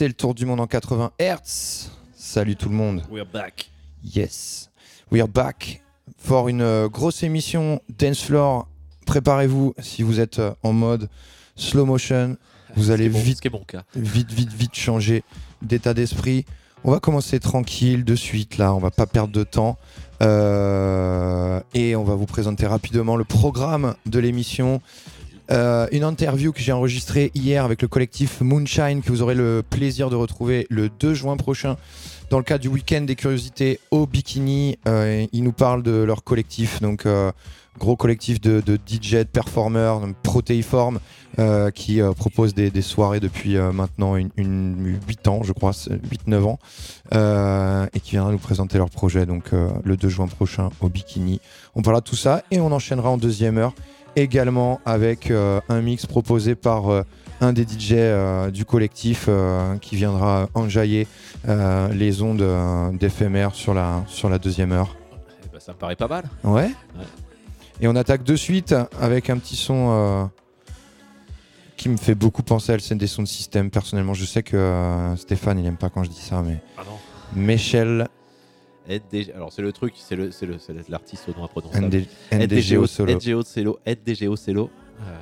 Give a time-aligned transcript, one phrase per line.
[0.00, 1.90] C'est le tour du monde en 80 Hz.
[2.16, 3.02] Salut tout le monde.
[3.10, 3.70] We're back.
[4.02, 4.70] Yes.
[5.12, 5.82] We are back
[6.16, 8.66] for une euh, grosse émission Dance Floor.
[9.04, 11.10] Préparez-vous si vous êtes euh, en mode
[11.54, 12.38] slow motion.
[12.76, 13.82] Vous allez vite, cas.
[13.94, 15.22] vite, vite, vite changer
[15.60, 16.46] d'état d'esprit.
[16.82, 18.72] On va commencer tranquille, de suite là.
[18.72, 19.76] On va pas perdre de temps.
[20.22, 24.80] Euh, et on va vous présenter rapidement le programme de l'émission.
[25.52, 29.64] Euh, une interview que j'ai enregistrée hier avec le collectif Moonshine que vous aurez le
[29.68, 31.76] plaisir de retrouver le 2 juin prochain
[32.30, 34.78] dans le cadre du week-end des curiosités au Bikini.
[34.86, 37.32] Euh, ils nous parlent de leur collectif, donc euh,
[37.80, 41.00] gros collectif de, de DJ, de performeurs, donc protéiforme,
[41.40, 46.58] euh, qui propose des, soirées depuis maintenant une, une 8 ans, je crois, 8-9 ans,
[47.92, 51.40] et qui viendra nous présenter leur projet donc le 2 juin prochain au Bikini.
[51.74, 53.74] On parlera de tout ça et on enchaînera en deuxième heure
[54.16, 57.02] également avec euh, un mix proposé par euh,
[57.40, 59.28] un des DJ euh, du collectif
[59.80, 61.06] qui viendra enjailler
[61.92, 62.44] les ondes
[62.98, 64.96] d'éphémère sur la, sur la deuxième heure.
[65.44, 66.24] Eh ben, ça me paraît pas mal.
[66.44, 66.62] Ouais.
[66.62, 67.06] Ouais.
[67.80, 70.28] Et on attaque de suite avec un petit son
[71.80, 73.70] qui me fait beaucoup penser à le des sons de système.
[73.70, 76.82] Personnellement, je sais que euh, Stéphane, il aime pas quand je dis ça, mais Ah
[76.84, 77.40] non.
[77.40, 78.06] Michel
[78.98, 81.86] NDG Alors c'est le truc, c'est le, c'est le, c'est l'artiste au nom imprononçable.
[81.86, 83.14] ND NDGO solo.
[83.14, 83.78] NDGO solo.
[83.86, 84.70] NDGO solo.
[85.00, 85.14] Euh,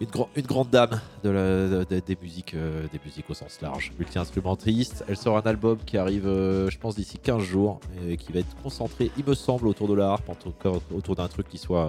[0.00, 3.34] une, grand- une grande dame de la- de- de- des, musiques, euh, des musiques au
[3.34, 5.04] sens large, multi-instrumentiste.
[5.08, 8.40] Elle sort un album qui arrive, euh, je pense, d'ici 15 jours, et qui va
[8.40, 10.30] être concentré, il me semble, autour de la harpe,
[10.94, 11.88] autour d'un truc qui soit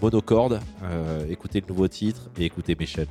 [0.00, 0.60] monocorde.
[1.28, 3.06] Écoutez le nouveau titre et écoutez Michel.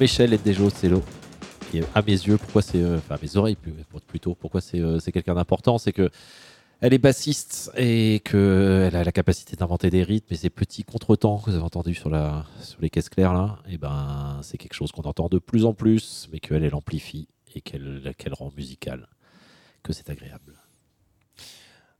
[0.00, 1.02] Michel et Dejo Cello.
[1.74, 2.80] Et à mes yeux, pourquoi c'est.
[2.82, 3.56] euh, Enfin, mes oreilles
[4.06, 5.78] plutôt, pourquoi c'est euh, c'est quelqu'un d'important?
[5.78, 6.10] C'est que.
[6.80, 11.38] Elle est bassiste et qu'elle a la capacité d'inventer des rythmes et ces petits contretemps
[11.38, 14.74] que vous avez entendus sur, la, sur les caisses claires là, et ben, c'est quelque
[14.74, 17.26] chose qu'on entend de plus en plus, mais qu'elle elle amplifie
[17.56, 19.08] et qu'elle qu'elle rend musical,
[19.82, 20.54] que c'est agréable.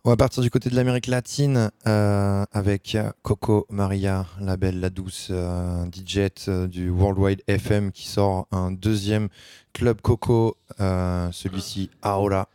[0.09, 4.89] On va partir du côté de l'Amérique latine euh, avec Coco Maria, la belle, la
[4.89, 9.29] douce euh, DJ euh, du Worldwide FM qui sort un deuxième
[9.75, 12.49] club Coco, euh, celui-ci Aola.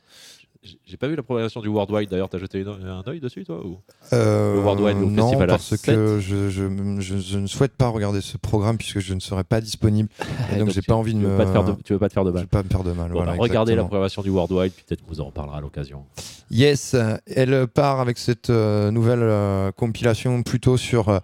[0.86, 3.80] J'ai- pas vu la programmation du Worldwide d'ailleurs, t'as jeté un œil dessus toi ou?
[4.14, 7.90] Euh, Le Worldwide, non, festival à parce que je, je, je- je ne souhaite pas
[7.90, 10.08] regarder ce programme puisque je ne serai pas disponible.
[10.56, 11.38] Et donc, j'ai pas envie de veux me.
[11.38, 12.48] pas te faire de- tu veux pas te faire de Je vais mal.
[12.48, 13.08] pas me faire de mal.
[13.10, 15.62] Bon, voilà, bah, regardez la programmation du Worldwide, puis peut-être qu'on vous en reparlera à
[15.62, 16.06] l'occasion.
[16.52, 16.96] Yes,
[17.28, 21.20] elle part avec cette euh, nouvelle euh, compilation plutôt sur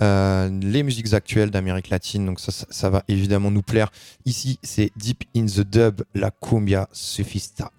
[0.00, 2.26] euh, les musiques actuelles d'Amérique latine.
[2.26, 3.90] Donc ça, ça, ça va évidemment nous plaire.
[4.26, 7.70] Ici, c'est Deep in the Dub, la cumbia sufista.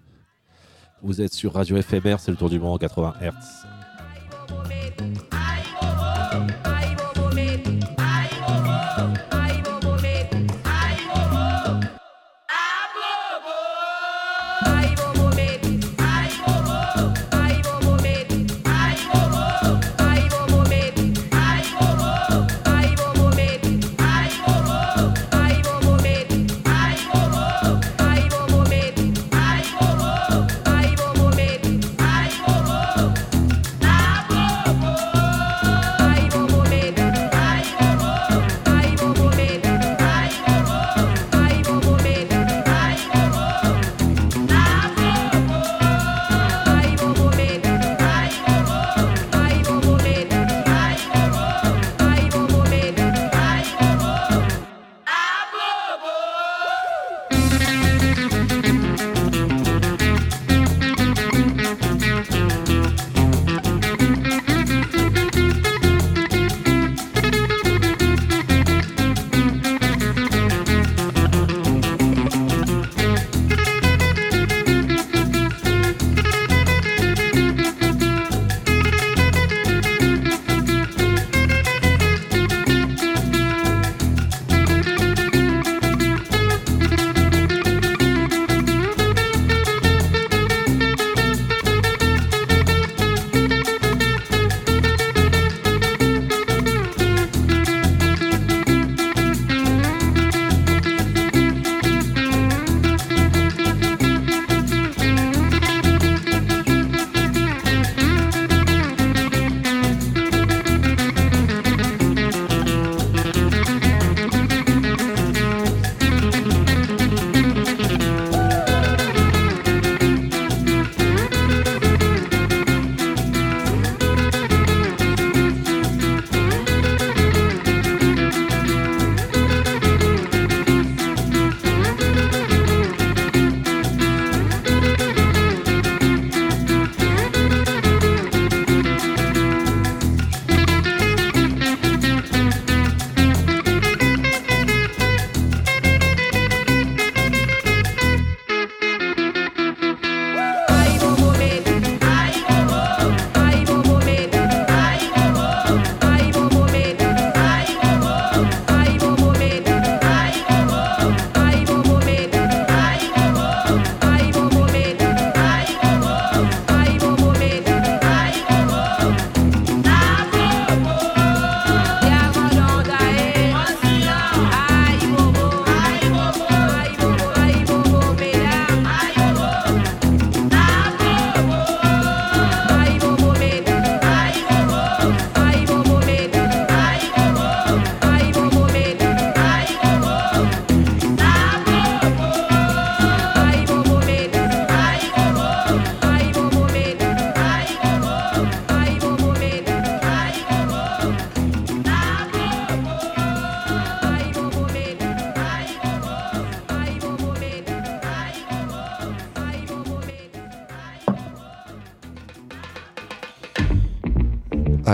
[1.06, 3.68] Vous êtes sur Radio FMR, c'est le tour du monde en 80 Hz.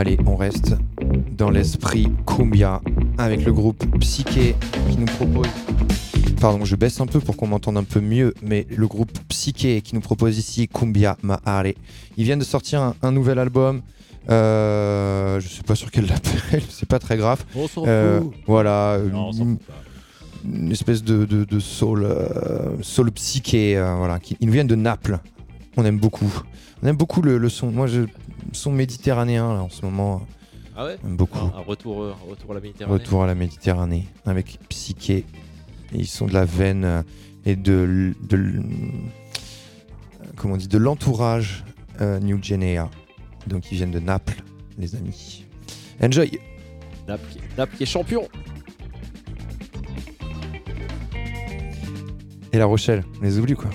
[0.01, 0.73] Allez, on reste
[1.37, 2.81] dans l'esprit Cumbia
[3.19, 4.55] avec le groupe Psyché
[4.89, 5.45] qui nous propose.
[6.39, 9.81] Pardon, je baisse un peu pour qu'on m'entende un peu mieux, mais le groupe Psyché
[9.83, 11.73] qui nous propose ici Cumbia Mahare.
[12.17, 13.81] Ils viennent de sortir un, un nouvel album.
[14.31, 17.45] Euh, je sais pas sur quel label, c'est pas très grave.
[17.55, 19.73] On s'en Euh, voilà, Non, on s'en une, fout pas.
[20.51, 23.77] une espèce de, de, de soul, euh, soul psyché.
[23.77, 25.19] euh, voilà, qui, ils nous viennent de Naples.
[25.77, 26.31] On aime beaucoup.
[26.83, 27.69] On aime beaucoup le, le son.
[27.71, 28.01] Moi, je,
[28.51, 30.21] le son méditerranéen là, en ce moment.
[30.75, 31.37] Ah ouais beaucoup.
[31.39, 32.93] un, un retour, euh, retour à la Méditerranée.
[32.93, 35.25] Retour à la Méditerranée avec Psyché.
[35.93, 37.03] Ils sont de la veine euh,
[37.45, 38.61] et de, de euh,
[40.37, 41.65] comment on dit de l'entourage
[41.99, 42.89] euh, New Guinea.
[43.47, 44.41] Donc ils viennent de Naples,
[44.77, 45.45] les amis.
[46.01, 46.39] Enjoy.
[47.07, 47.25] Naples,
[47.57, 48.27] Naples qui est champion.
[52.53, 53.69] Et La Rochelle, on les oublie quoi.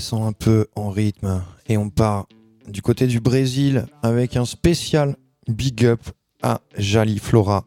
[0.00, 2.26] On redescend un peu en rythme et on part
[2.66, 5.16] du côté du Brésil avec un spécial
[5.48, 6.00] big up
[6.42, 7.64] à Jali Flora.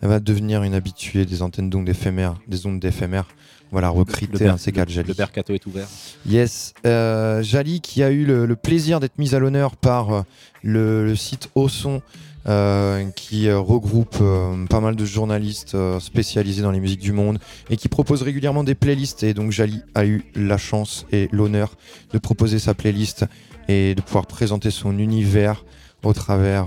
[0.00, 3.28] Elle va devenir une habituée des antennes d'ondes éphémères, des ondes d'éphémères.
[3.72, 5.08] La recruter, un de ces quatre Jali.
[5.08, 5.88] le mercato est ouvert.
[6.28, 10.22] Yes, euh, Jali qui a eu le, le plaisir d'être mise à l'honneur par euh,
[10.62, 12.00] le, le site Osson
[12.46, 17.38] euh, qui euh, regroupe euh, pas mal de journalistes spécialisés dans les musiques du monde
[17.70, 19.22] et qui propose régulièrement des playlists.
[19.22, 21.74] Et donc Jali a eu la chance et l'honneur
[22.12, 23.24] de proposer sa playlist
[23.68, 25.64] et de pouvoir présenter son univers
[26.02, 26.66] au travers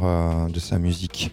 [0.49, 1.31] de sa musique.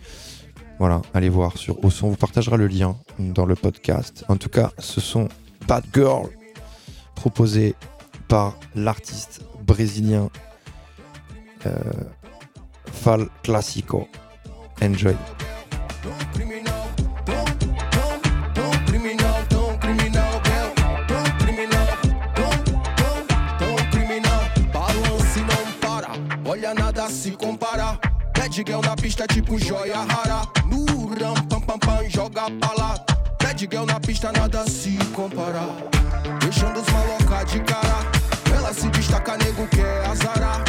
[0.78, 4.26] Voilà, allez voir sur Osson, on vous partagera le lien dans le podcast.
[4.28, 5.28] En tout cas, ce sont
[5.66, 6.28] Bad Girl
[7.14, 7.76] proposé
[8.28, 10.28] par l'artiste brésilien
[12.92, 14.07] Fal Classico.
[14.80, 15.16] Enjoy.
[27.10, 27.98] Se compara.
[28.34, 30.42] Bad girl na pista tipo joia rara.
[30.66, 30.84] No
[31.14, 33.04] ram, pam, pam, pam, joga pra lá.
[33.42, 35.68] Bad girl na pista nada se compara.
[36.40, 37.98] Deixando os maloca de cara.
[38.54, 40.64] Ela se destaca, nego quer azarar.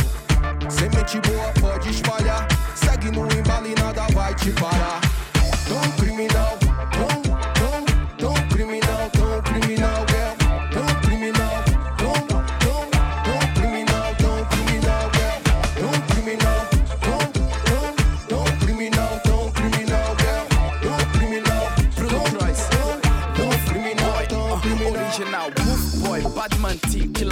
[0.70, 1.52] Semente boa
[4.46, 5.05] te parar.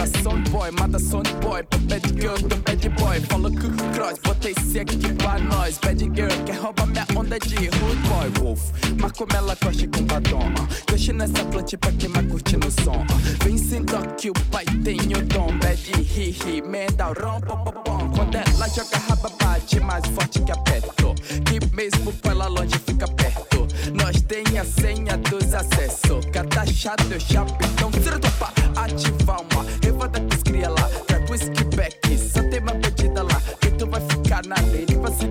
[0.04, 3.20] Killer son boy, mata son boy, pro bad girl do bad boy.
[3.22, 5.78] Falou que cross, botei aqui pra nós.
[5.78, 8.30] Bad girl, quer roubar minha onda de rude boy.
[8.40, 8.62] Wolf,
[9.00, 10.40] mas como ela coxa com batom.
[10.40, 10.68] Uh.
[10.88, 13.06] Deixa nessa plante pra quem mais curte no som.
[13.44, 15.58] Vem sendo que o pai tem o dom.
[15.60, 18.10] Bad hi hi, menda rom, pom pom pom.
[18.16, 21.16] Quando ela joga raba, bate mais forte que aperto.
[21.46, 23.43] Que mesmo com ela longe fica perto.
[23.92, 26.26] Nós tem a senha dos acessos.
[26.32, 28.54] Cada chato eu chapo, tua pá.
[28.76, 30.88] Ativar uma, levanta que cria lá.
[31.08, 33.42] Track whisky back, só tem uma pedida lá.
[33.60, 35.28] Que tu vai ficar na lei e você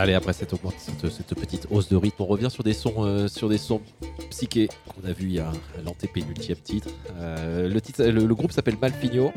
[0.00, 0.54] Allez, après cette,
[1.34, 3.82] petite hausse de rythme, on revient sur des sons, euh, sur des sons
[4.30, 5.52] psychés qu'on a vu il y a
[5.84, 6.88] l'antépénultième titre.
[7.18, 9.30] Euh, le, titre le, le groupe s'appelle Malfigno,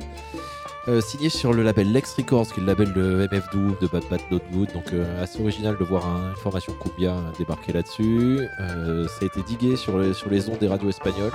[0.87, 3.87] euh, signé sur le label Lex Records, qui est le label de MF Doom, de
[3.87, 4.39] Bad Bad Not.
[4.73, 8.47] Donc euh, assez original de voir un- une formation cumbia débarquer là-dessus.
[8.61, 11.31] Euh, ça a été digué sur les, sur les ondes des radios espagnoles.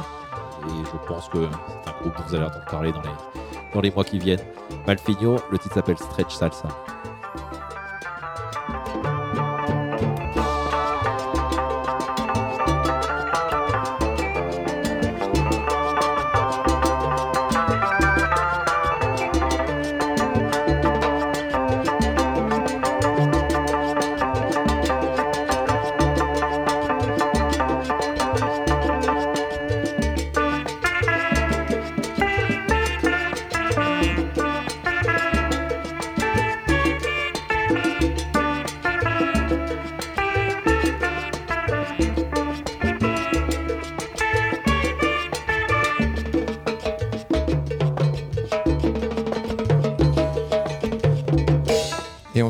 [0.67, 1.39] Et je pense que
[1.85, 3.09] c'est un groupe dont vous allez entendre parler dans les,
[3.75, 4.41] dans les mois qui viennent.
[4.87, 6.69] Malfigno, le titre s'appelle Stretch Salsa.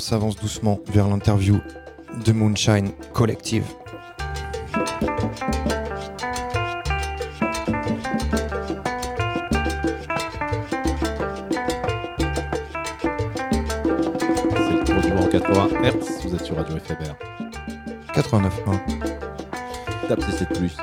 [0.09, 1.61] S'avance doucement vers l'interview
[2.25, 3.67] de Moonshine Collective.
[4.73, 5.13] C'est
[14.73, 17.15] le tour du vent en 80 Hz, vous êtes sur Radio FMR.
[18.15, 20.09] 89.1.
[20.09, 20.75] Tape C7 plus.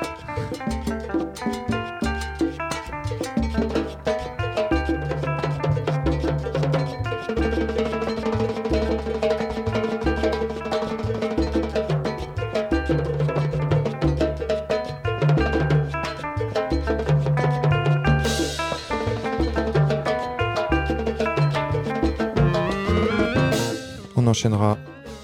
[24.36, 24.76] Enchaînera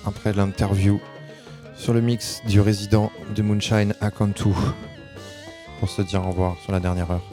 [0.07, 0.99] après l'interview
[1.77, 4.49] sur le mix du résident de Moonshine à Cantu
[5.81, 7.32] pour se dire au revoir sur la dernière heure.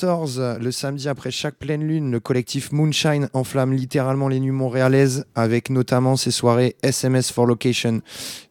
[0.00, 5.26] 2014, le samedi après chaque pleine lune, le collectif Moonshine enflamme littéralement les nuits montréalaises
[5.34, 8.00] avec notamment ses soirées SMS for Location,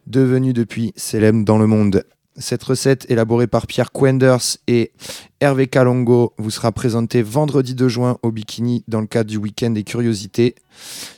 [0.05, 2.03] devenues depuis célèbres dans le monde.
[2.35, 4.91] Cette recette, élaborée par Pierre Quenders et
[5.39, 9.71] Hervé Kalongo, vous sera présentée vendredi 2 juin au Bikini dans le cadre du week-end
[9.71, 10.53] des curiosités.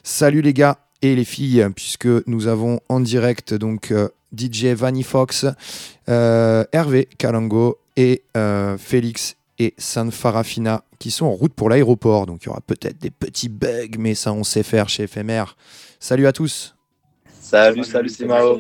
[0.02, 5.04] Salut les gars et les filles, puisque nous avons en direct donc euh, DJ Vanny
[5.04, 5.46] Fox,
[6.08, 12.26] euh, Hervé Kalongo et euh, Félix et San Farafina qui sont en route pour l'aéroport.
[12.26, 15.56] Donc il y aura peut-être des petits bugs, mais ça on sait faire chez FMR.
[16.00, 16.76] Salut à tous.
[17.42, 18.60] Salut, salut, c'est Mao.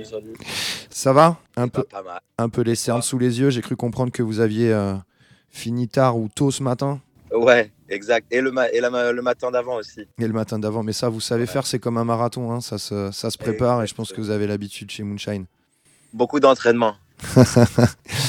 [0.89, 2.21] Ça va un peu, Pas, pas mal.
[2.37, 3.49] un peu les cernes sous les yeux.
[3.49, 4.93] J'ai cru comprendre que vous aviez euh,
[5.49, 6.99] fini tard ou tôt ce matin.
[7.33, 8.27] Ouais, exact.
[8.31, 10.01] Et le, ma- et la ma- le matin d'avant aussi.
[10.19, 10.83] Et le matin d'avant.
[10.83, 12.51] Mais ça, vous savez faire, c'est comme un marathon.
[12.51, 12.59] hein.
[12.59, 15.45] Ça, se, ça se prépare et je pense que vous avez l'habitude chez Moonshine.
[16.11, 16.95] Beaucoup d'entraînement.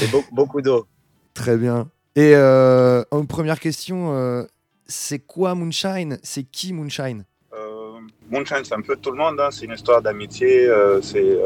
[0.03, 0.87] et beau- beaucoup d'eau.
[1.35, 1.89] Très bien.
[2.14, 4.44] Et euh, en première question, euh,
[4.87, 6.18] c'est quoi Moonshine?
[6.22, 7.25] C'est qui Moonshine?
[7.55, 9.40] Euh, Moonshine, c'est un peu tout le monde.
[9.40, 9.48] hein.
[9.51, 10.70] C'est une histoire d'amitié.
[11.03, 11.38] c'est,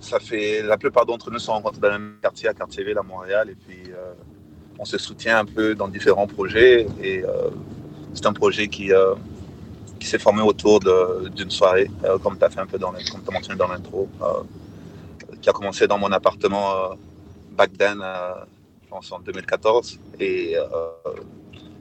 [0.00, 3.02] ça fait la plupart d'entre nous sont rencontrés dans le même quartier, à Quartier-Ville, à
[3.02, 3.92] Montréal, et puis
[4.78, 6.86] on se soutient un peu dans différents projets.
[7.00, 7.22] Et
[8.12, 8.90] c'est un projet qui,
[10.00, 11.88] s'est formé autour d'une soirée,
[12.24, 14.08] comme tu as fait un peu dans, comme t'as mentionné dans l'intro,
[15.40, 16.96] qui a commencé dans mon appartement
[17.56, 18.02] back then,
[18.94, 19.98] en 2014.
[20.20, 20.64] Et euh,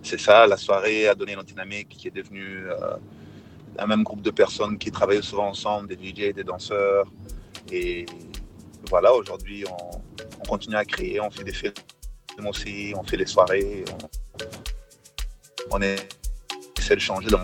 [0.01, 2.95] c'est ça, la soirée a donné une dynamique qui est devenue euh,
[3.77, 7.05] un même groupe de personnes qui travaillent souvent ensemble, des DJ, des danseurs.
[7.71, 8.05] Et
[8.89, 10.01] voilà, aujourd'hui, on,
[10.41, 11.73] on continue à créer, on fait des films
[12.45, 13.85] aussi, on fait des soirées,
[15.71, 17.39] on, on essaie de changer dans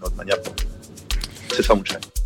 [0.00, 0.36] notre manière.
[1.50, 1.98] C'est ça, Moonshine.
[1.98, 2.23] Cabañoso,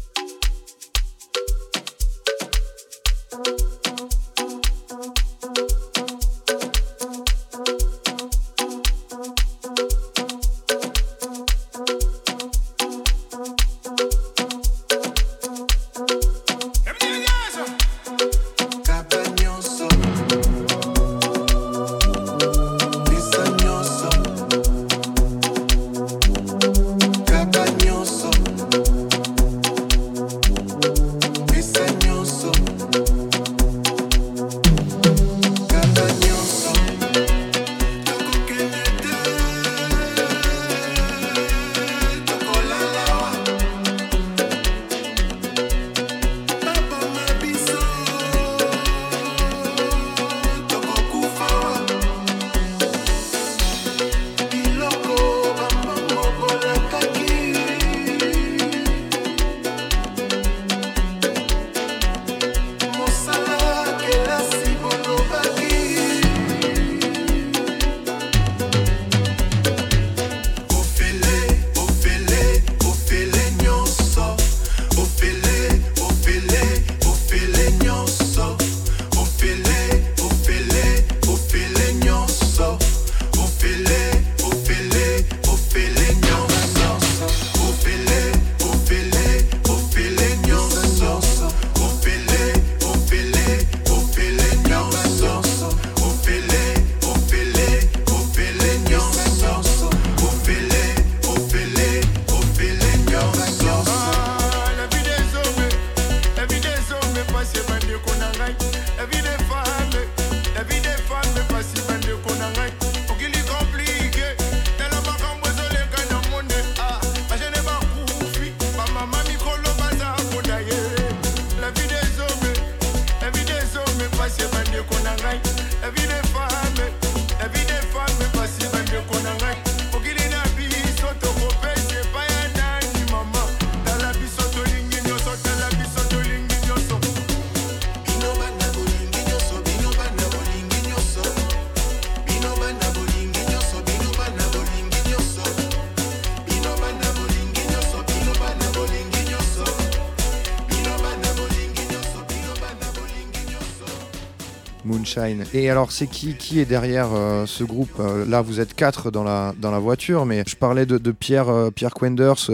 [155.54, 159.10] Et alors, c'est qui, qui est derrière euh, ce groupe Euh, Là, vous êtes quatre
[159.10, 162.50] dans la, dans la voiture, mais je parlais de, Pierre, euh, Pierre Quenders,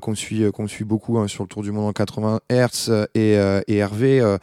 [0.00, 3.32] qu'on suit, suit beaucoup hein, sur le Tour du Monde en 80 Hertz, et,
[3.68, 4.36] et Hervé,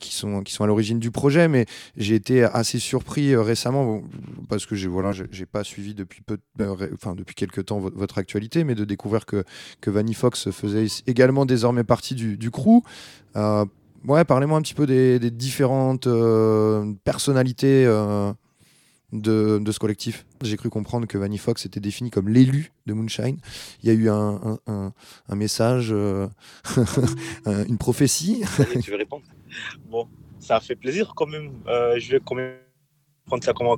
[0.00, 1.48] qui, sont, qui sont à l'origine du projet.
[1.48, 4.02] Mais j'ai été assez surpris récemment,
[4.48, 5.12] parce que j'ai voilà,
[5.52, 9.26] pas suivi depuis, peu, ré- enfin, depuis quelques temps vo- votre actualité, mais de découvrir
[9.26, 9.44] que,
[9.80, 12.82] que Vanny Fox faisait également désormais partie du, du crew.
[14.06, 18.32] Ouais, parlez-moi un petit peu des, différentes euh, personnalités euh,
[19.12, 20.24] de, ce collectif.
[20.42, 23.38] J'ai cru comprendre que Vanny Fox était défini comme l'élu de Moonshine.
[23.82, 24.92] Il y a eu un,
[25.34, 26.28] message, euh,
[27.46, 28.44] un- une prophétie.
[28.82, 29.24] Tu veux répondre?
[29.90, 30.08] Bon,
[30.38, 31.50] ça fait plaisir quand même.
[31.66, 32.54] Je vais quand même
[33.26, 33.76] prendre ça comme un.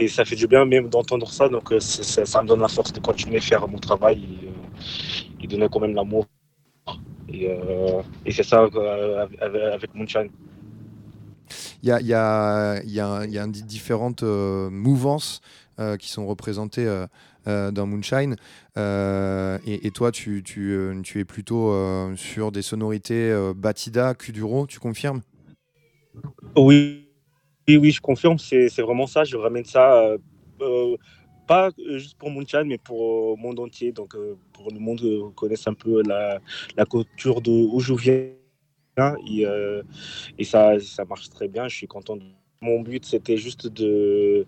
[0.00, 1.48] Et ça fait du bien même d'entendre ça.
[1.48, 4.22] Donc ça, me donne la force de continuer à faire mon travail
[5.40, 6.24] et, et donner quand même l'amour.
[7.28, 10.30] Et, euh, et c'est ça euh, avec, avec Moonshine.
[11.82, 14.68] Il y a, il y a- il y a- il y a di- différentes euh,
[14.70, 15.40] mouvances
[15.80, 17.06] euh, qui sont représentés euh,
[17.46, 18.36] euh, dans Moonshine.
[18.76, 23.54] Euh, et, et toi, tu, tu, euh, tu es plutôt euh, sur des sonorités euh,
[23.56, 25.20] Batida, Kuduro, tu confirmes?
[26.56, 27.08] Oui,
[27.68, 29.24] oui, oui, je confirme, c'est c'est vraiment ça.
[29.24, 30.18] Je ramène ça, euh,
[30.60, 30.96] euh,
[31.48, 33.90] pas euh, juste pour Moonshine, mais pour euh, le monde entier.
[33.92, 36.38] Donc, euh, pour le monde euh, connaisse un peu la,
[36.76, 38.30] la culture d'où je viens.
[39.32, 39.82] Et, euh,
[40.38, 41.68] et ça, ça marche très bien.
[41.68, 42.18] Je suis content.
[42.60, 44.46] Mon but, c'était juste de,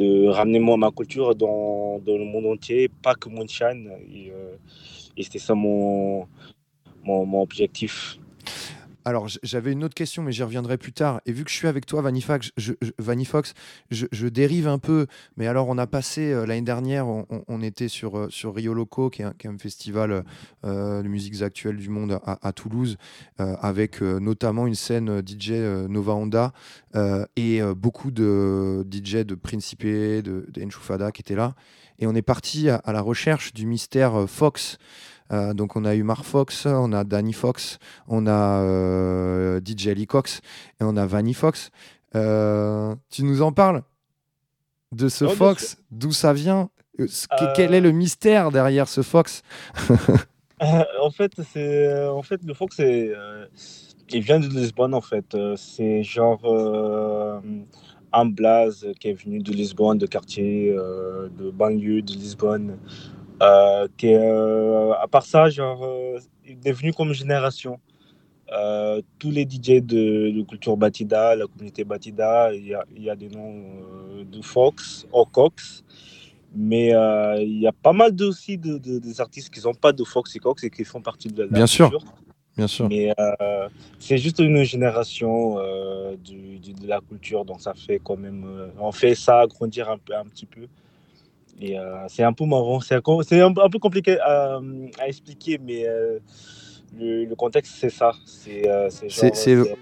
[0.00, 3.90] de ramener ma culture dans, dans le monde entier, pas que Moonshine.
[4.12, 4.56] Et, euh,
[5.16, 6.26] et c'était ça mon,
[7.04, 8.18] mon objectif.
[9.04, 11.20] Alors, j'avais une autre question, mais j'y reviendrai plus tard.
[11.24, 12.72] Et vu que je suis avec toi, Vanifax, je,
[13.90, 15.06] je- je, dérive un peu.
[15.36, 19.10] Mais alors, on a passé euh, l'année dernière, on, était sur, euh, sur Rio Loco,
[19.10, 20.24] qui est un, festival
[20.64, 22.96] euh, de musiques actuelles du monde à, Toulouse,
[23.38, 25.52] avec notamment une scène DJ
[25.88, 26.52] Nova Honda
[27.36, 31.54] et beaucoup de DJ de Principe, de, Enchufada qui étaient là.
[31.98, 34.78] Et on est parti à, la recherche du mystère Fox.
[35.32, 39.88] Euh, donc on a eu Mark Fox, on a Danny Fox, on a euh, DJ
[39.88, 40.40] Lee Cox
[40.80, 41.70] et on a Vanny Fox.
[42.16, 43.82] Euh, tu nous en parles
[44.92, 46.70] de ce Oh, Fox, d'où ça vient?
[47.54, 49.42] Quel est le mystère derrière ce Fox?
[50.62, 55.34] En fait, c'est en fait le Fox, il vient de Lisbonne en fait.
[55.56, 56.42] C'est genre
[58.12, 62.76] un blaze qui est venu de Lisbonne, de quartier, de banlieue de Lisbonne.
[63.42, 67.80] Euh, euh, à part ça, genre, euh, il est venu comme génération.
[68.52, 73.04] Euh, tous les DJ de, de culture Batida, la communauté Batida, il y a, il
[73.04, 73.62] y a des noms
[74.18, 75.84] euh, de Fox, Ocox.
[76.52, 79.72] Mais euh, il y a pas mal de, aussi de, de- des artistes qui n'ont
[79.74, 81.90] pas de Fox et Cox et qui font partie de la, Bien sûr.
[81.90, 82.12] culture.
[82.56, 82.88] Bien sûr.
[82.88, 83.68] Mais euh,
[84.00, 88.44] c'est juste une génération euh, du- du- de la culture, donc ça fait quand même.
[88.44, 90.62] euh, on fait ça grandir un, peu, un petit peu.
[91.60, 94.58] Et euh, c'est un peu marrant, c'est un, c'est un, un peu compliqué à,
[94.98, 96.18] à expliquer, mais euh,
[96.98, 98.12] le, le contexte c'est ça.
[98.24, 99.76] C'est euh, c'est C'est- genre, c'est- c'est-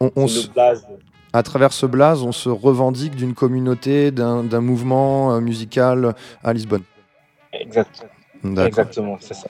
[0.00, 0.86] on- on c'est se- le blaze.
[1.34, 6.52] À travers ce blaze, on se revendique d'une communauté, d'un d'un mouvement euh, musical à
[6.54, 6.84] Lisbonne.
[7.52, 8.06] Exact.
[8.42, 8.66] D'accord.
[8.66, 9.48] Exactement, c'est ça.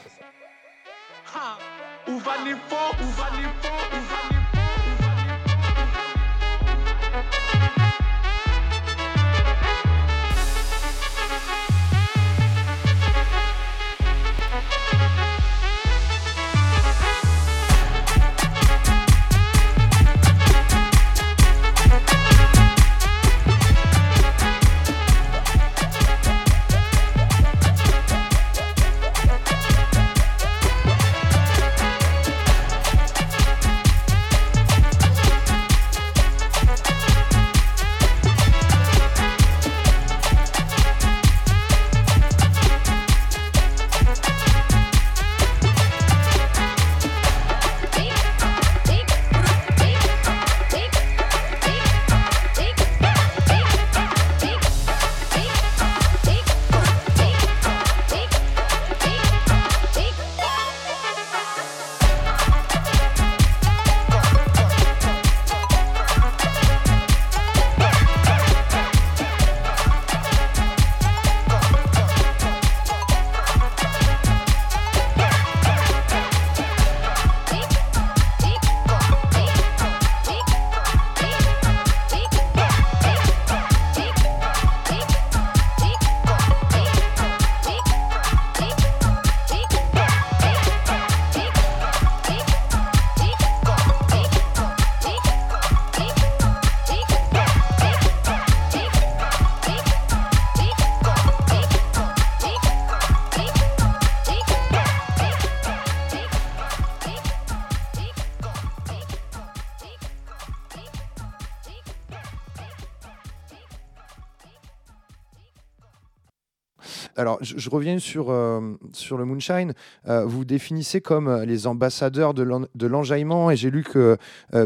[117.29, 119.75] Alors, je, reviens sur, euh, sur le Moonshine.
[120.09, 124.17] Euh, vous définissez comme euh, les ambassadeurs de l'en- de l'enjaillement et j'ai lu que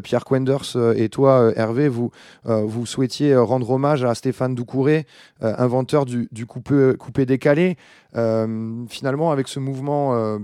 [0.04, 2.12] Pierre Quenders et toi, Hervé, vous,
[2.44, 5.06] vous souhaitiez rendre hommage à Stéphane Doucouré,
[5.40, 7.76] inventeur du, du coupé, coupé décalé.
[8.14, 10.38] Euh, finalement, avec ce mouvement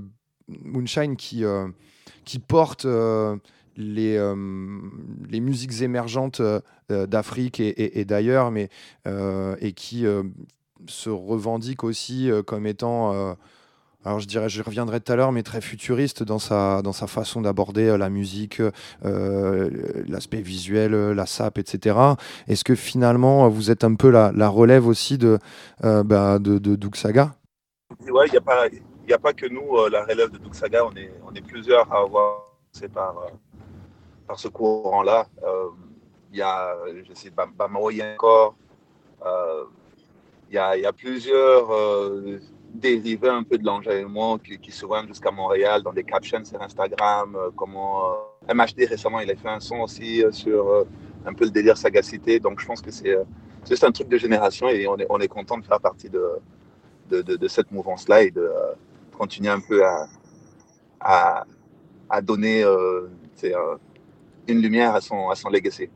[0.49, 1.45] Moonshine qui,
[2.25, 2.85] qui porte
[3.77, 4.35] les,
[5.29, 6.43] les musiques émergentes
[6.89, 8.71] d'Afrique et, d'ailleurs, mais
[9.07, 10.05] et qui
[10.89, 13.35] se revendique aussi euh, comme étant euh,
[14.05, 17.07] alors je dirais, je reviendrai tout à l'heure, mais très futuriste dans sa, dans sa
[17.09, 18.63] façon d'aborder euh, la musique,
[19.05, 19.71] euh,
[20.09, 21.99] l'aspect visuel, euh, la sape, etc.
[22.47, 25.39] Est-ce que finalement, vous êtes un peu la, relève aussi de,
[25.85, 26.59] euh, bah, de,
[28.27, 28.67] il n'y a, pas-
[29.13, 31.93] a pas que nous, euh, la relève de Doug Saga, on est, on est plusieurs
[31.93, 33.29] à avoir passé par, euh,
[34.27, 35.27] par ce courant-là.
[35.45, 35.69] Euh,
[36.33, 36.75] Il y a,
[37.09, 38.55] je sais, Bam- Bamao encore.
[40.49, 42.39] Euh, Il y, a, y a plusieurs euh,
[42.75, 46.61] dérivés un peu de l'enjaillement qui, qui se voient jusqu'à Montréal dans des captions sur
[46.63, 47.37] Instagram.
[47.37, 48.11] euh, comment
[48.49, 50.85] euh, MHD récemment, il a fait un son aussi euh, sur euh,
[51.27, 52.41] un peu le délire sagacité.
[52.41, 53.25] Donc je pense que c'est euh,
[53.69, 56.23] juste un truc de génération et on est, on est content de faire partie de,
[57.11, 58.73] de, de- de cette mouvance-là et de euh,
[59.19, 60.09] continuer un peu à,
[61.01, 61.47] à,
[62.11, 63.09] à donner euh,
[63.45, 63.77] euh,
[64.49, 65.91] une lumière à son, à son legacy.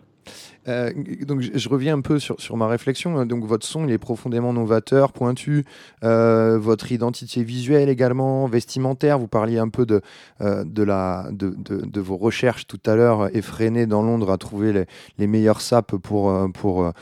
[0.68, 0.92] Euh,
[1.26, 3.24] donc je, reviens un peu sur, sur ma réflexion.
[3.26, 5.64] Donc votre son, est profondément novateur, pointu.
[6.04, 9.18] Euh, votre identité visuelle également, vestimentaire.
[9.18, 10.00] Vous parliez un peu de,
[10.40, 14.72] euh, de, la, de, de, vos recherches tout à l'heure, effrénées dans Londres à trouver
[14.72, 14.86] les,
[15.18, 16.92] les meilleurs sapes pour, pour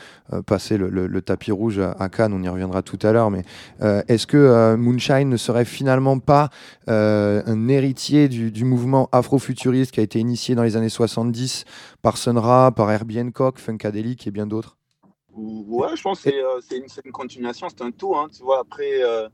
[0.45, 2.33] passer le, le- tapis rouge à, Cannes.
[2.33, 3.29] On y reviendra tout à l'heure.
[3.29, 3.43] Mais
[4.07, 6.49] est-ce que Moonshine ne serait finalement pas
[6.87, 11.65] un héritier du, du mouvement afrofuturiste qui a été initié dans les années 70
[12.01, 14.77] par Sun Ra, par Hancock, Funkadelic et bien d'autres
[15.33, 16.29] Ouais, je pense que
[16.61, 18.15] c'est, euh, une, continuation, c'est un tout.
[18.15, 19.29] Hein, tu vois, après, euh,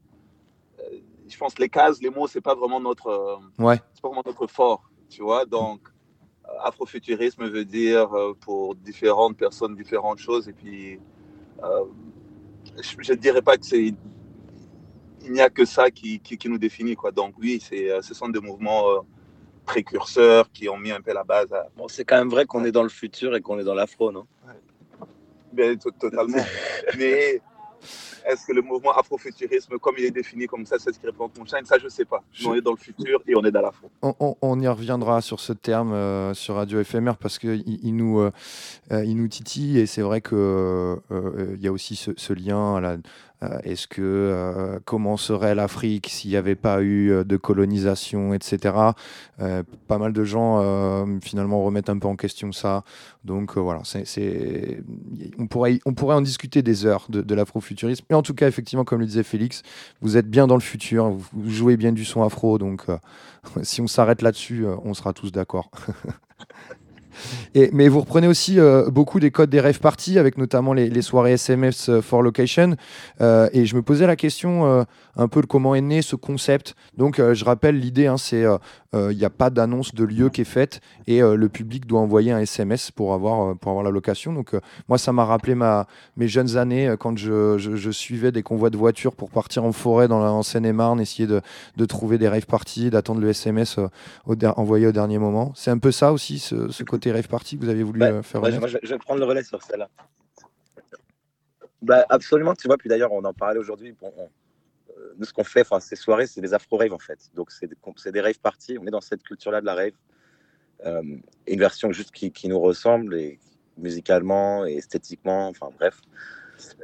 [0.80, 3.78] euh, je pense que les cases, les mots, c'est pas vraiment notre, euh, Ouais.
[4.02, 4.90] pas vraiment notre fort.
[5.10, 5.82] Tu vois, donc
[6.64, 10.48] afrofuturisme veut dire euh, pour différentes personnes différentes choses.
[10.48, 11.00] Et puis,
[12.82, 13.94] je ne dirais pas que c'est.
[15.24, 16.96] Il n'y a que ça qui, qui, qui nous définit.
[16.96, 17.12] Quoi.
[17.12, 19.04] Donc, oui, c'est, ce sont des mouvements
[19.68, 22.66] précurseurs qui ont mis un peu la base à, Bon, c'est quand même vrai qu'on
[22.66, 24.26] est dans le futur et qu'on est dans l'afro, non?
[25.54, 26.38] Bien, to- totalement.
[26.98, 27.42] Mais
[28.30, 31.28] est-ce que le mouvement afrofuturisme, comme il est défini comme ça, c'est ce qui répond
[31.28, 32.22] à Moonshine Ça, je ne sais pas.
[32.46, 33.90] On est dans le futur et on est dans l'afro.
[34.02, 37.96] On, on- on y reviendra sur ce terme euh, sur Radio Éphémère parce qu'il il
[37.96, 38.32] nous, euh,
[38.92, 42.76] euh, il nous titille et c'est vrai qu'il il y a aussi ce, ce lien.
[42.78, 42.98] à la-
[43.64, 48.76] Est-ce que euh, comment serait l'Afrique s'il n'y avait pas eu euh, de colonisation, etc.
[49.40, 52.84] Euh, pas mal de gens euh, finalement remettent un peu en question ça.
[53.28, 53.82] Donc euh, voilà,
[55.38, 58.06] on, pourrait, on pourrait en discuter des heures de, l'afrofuturisme.
[58.10, 59.64] Mais en tout cas, effectivement, comme le disait Félix,
[60.02, 62.98] vous êtes bien dans le futur, vous, jouez bien du son afro, donc euh,
[63.64, 65.70] si on s'arrête là-dessus, euh, on sera tous d'accord.
[67.74, 71.34] Mais vous reprenez aussi euh, beaucoup des codes des rêves parties, avec notamment les, soirées
[71.34, 72.76] SMS euh, for location.
[73.22, 76.76] Euh, et je me posais la question un peu de comment est né ce concept.
[76.98, 78.46] Donc je rappelle, l'idée, hein, c'est
[78.94, 82.32] il n'y a pas d'annonce de lieu qui est faite et le public doit envoyer
[82.32, 84.34] un SMS pour avoir, pour avoir la location.
[84.34, 84.56] Donc
[84.88, 89.30] moi, ça m'a rappelé mes jeunes années quand je, suivais des convois de voitures pour
[89.30, 93.30] partir en forêt dans la, en Seine-et-Marne, essayer de, trouver des rave parties, d'attendre le
[93.30, 93.80] SMS
[94.56, 95.52] envoyé au dernier moment.
[95.56, 98.42] C'est un peu ça aussi, ce côté rave party que vous avez voulu euh, faire
[98.42, 99.90] je, renaître moi, je- je vais prendre le relais sur celle-là.
[101.82, 102.78] Bah, absolument, tu vois.
[102.78, 103.94] Puis d'ailleurs, on en parlait aujourd'hui.
[104.00, 104.30] Bon, on-
[104.98, 107.20] euh, nous, ce qu'on fait, enfin, ces soirées, c'est des afro-raves en fait.
[107.36, 108.78] Donc, c'est des, des rave parties.
[108.80, 109.94] On est dans cette culture-là de la rave.
[110.86, 111.02] Euh,
[111.48, 113.40] une version juste qui, qui nous ressemble, et
[113.78, 116.02] musicalement et esthétiquement, enfin bref.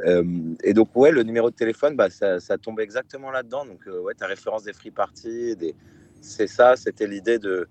[0.05, 0.23] Euh,
[0.63, 3.65] et donc, ouais, le numéro de téléphone, bah, ça, ça tombe exactement là-dedans.
[3.65, 5.75] Donc, euh, ouais, ta référence des free parties, des...
[6.21, 7.67] c'est ça, c'était l'idée de,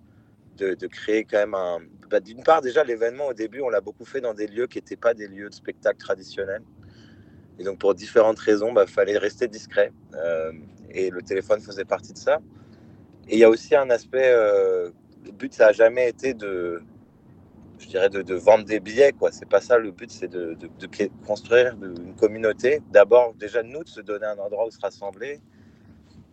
[0.57, 1.79] de, créer quand même un.
[2.11, 4.79] bah, D'une part, déjà, l'événement au début, on l'a beaucoup fait dans des lieux qui
[4.79, 6.63] n'étaient pas des lieux de spectacle traditionnels.
[7.59, 9.93] Et donc, pour différentes raisons, il fallait rester discret.
[10.15, 10.53] Euh,
[10.91, 12.41] et le téléphone faisait partie de ça.
[13.29, 14.33] Et il y a aussi un aspect.
[14.33, 14.91] euh,
[15.25, 16.83] le but, ça n'a jamais été de.
[17.79, 19.33] Je dirais de, vendre des billets, quoi.
[19.33, 20.57] C'est pas ça le but, c'est de,
[21.27, 22.81] construire une communauté.
[22.93, 25.41] D'abord, déjà, nous, de se donner un endroit où se rassembler.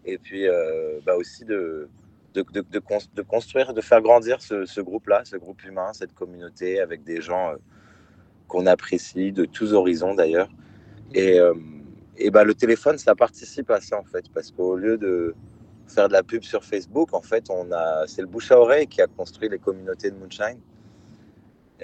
[0.05, 1.89] Et puis, euh, bah, aussi de,
[2.34, 5.93] de, de, de cons- de construire, de faire grandir ce, ce groupe-là, ce groupe humain,
[5.93, 7.55] cette communauté avec des gens euh,
[8.47, 10.49] qu'on apprécie, de tous horizons d'ailleurs.
[11.13, 11.53] Et, euh,
[12.17, 15.36] et bah, le téléphone, ça participe à ça en fait, parce qu'au lieu de
[15.88, 18.88] faire de la pub sur Facebook, en fait, on a, c'est le bouche à oreille
[18.88, 20.59] qui a construit les communautés de Moonshine.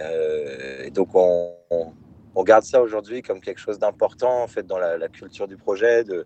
[0.01, 1.93] Euh, et donc, on, on,
[2.35, 5.57] on garde ça aujourd'hui comme quelque chose d'important en fait dans la, la culture du
[5.57, 6.25] projet, de,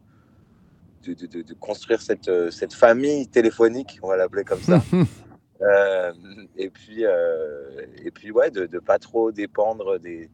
[1.03, 4.81] de, de- de- de construire cette, euh, cette famille téléphonique, on va l'appeler comme ça.
[5.61, 6.13] Euh,
[6.55, 10.29] et puis, euh, et puis ouais, de ne pas trop dépendre des,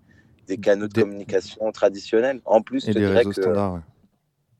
[0.45, 2.41] des canaux de communication traditionnels.
[2.45, 3.73] En plus, et je des dirais réseaux que, standards.
[3.73, 3.79] ouais.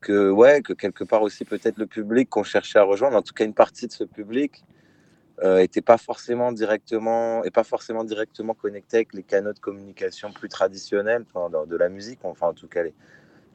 [0.02, 3.36] que, ouais, que quelque part aussi, peut-être le public qu'on cherchait à rejoindre, en tout
[3.36, 4.64] cas une partie de ce public,
[5.44, 10.32] euh, était pas forcément directement et pas forcément directement connecté avec les canaux de communication
[10.32, 12.94] plus traditionnels enfin, dans- de la musique enfin en tout cas les,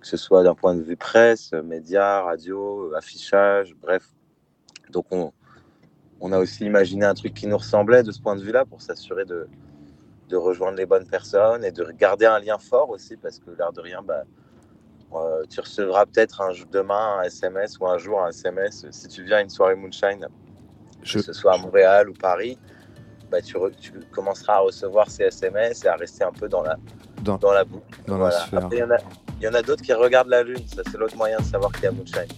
[0.00, 4.04] que ce soit d'un point de vue presse, médias, radio, affichage, bref.
[4.90, 5.32] Donc on,
[6.20, 8.80] on a aussi imaginé un truc qui nous ressemblait de ce point de vue-là pour
[8.82, 9.46] s'assurer de,
[10.28, 13.72] de rejoindre les bonnes personnes et de garder un lien fort aussi parce que l'air
[13.72, 14.22] de rien, bah,
[15.14, 19.24] euh, tu recevras peut-être un, demain un SMS ou un jour un SMS si tu
[19.24, 20.28] viens à une soirée Moonshine,
[21.02, 22.58] Je- que ce soit à Montréal ou Paris.
[23.30, 26.62] Bah, tu, re- tu commenceras à recevoir ces SMS et à rester un peu dans
[26.62, 26.76] la,
[27.22, 28.00] Dans- dans la boucle.
[28.06, 28.64] dans la sphère.
[28.64, 28.80] Après,
[29.40, 30.66] il y en a, d'autres qui regardent la lune.
[30.66, 32.28] Ça, c'est l'autre moyen de savoir qu'il y a Moonshine.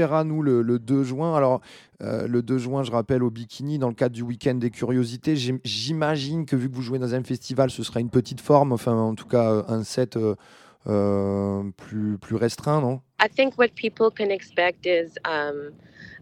[0.00, 1.34] Verra, nous, le, le 2 juin.
[1.36, 1.60] Alors,
[2.02, 5.36] euh, le 2 juin, je rappelle, au Bikini, dans le cadre du week-end des curiosités.
[5.36, 8.72] J'im- J'imagine que vu que vous jouez dans un festival, ce sera une petite forme,
[8.72, 10.16] enfin, en tout cas, euh, un set
[10.86, 13.00] euh, plus, plus restreint, non?
[13.22, 15.72] I think what people can expect is um,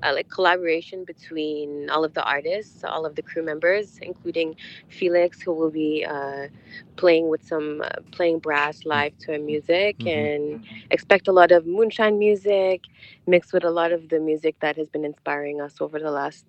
[0.05, 4.55] uh, like collaboration between all of the artists, all of the crew members, including
[4.89, 6.49] Felix, who will be uh,
[6.97, 10.09] playing with some uh, playing brass live to a music, Mhm.
[10.09, 12.83] and expect a lot of moonshine music
[13.27, 16.47] mixed with a lot of the music that has been inspiring us over the last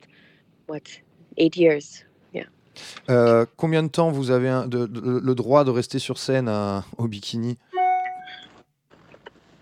[0.67, 0.87] what
[1.37, 2.03] eight years.
[2.33, 2.45] Yeah.
[3.09, 6.47] Euh, Combien de temps vous avez un- de- de- le droit de rester sur scène
[6.47, 7.68] à- au Bikini Je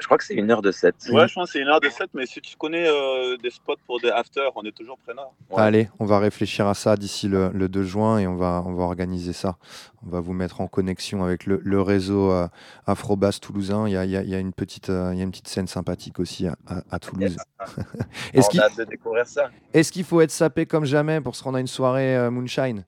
[0.07, 0.95] crois que c'est une heure de set.
[1.11, 3.49] Ouais, je pense que c'est une heure de set, mais si tu connais euh, des
[3.49, 5.31] spots pour des after, on est toujours preneur.
[5.55, 8.73] Allez, on va réfléchir à ça d'ici le, le 2 juin et on va, on
[8.73, 9.57] va organiser ça.
[10.05, 12.47] On va vous mettre en connexion avec le, le réseau euh,
[12.85, 13.87] Afrobass toulousain.
[13.87, 15.23] Il y a, il y a- il y a une petite, euh, il y a
[15.23, 17.37] une petite scène sympathique aussi à, à- à Toulouse.
[18.33, 19.49] Est-ce on qu'il a hâte de découvrir ça.
[19.73, 22.85] est-ce qu'il faut être sapé comme jamais pour se rendre à une soirée euh, Moonshine?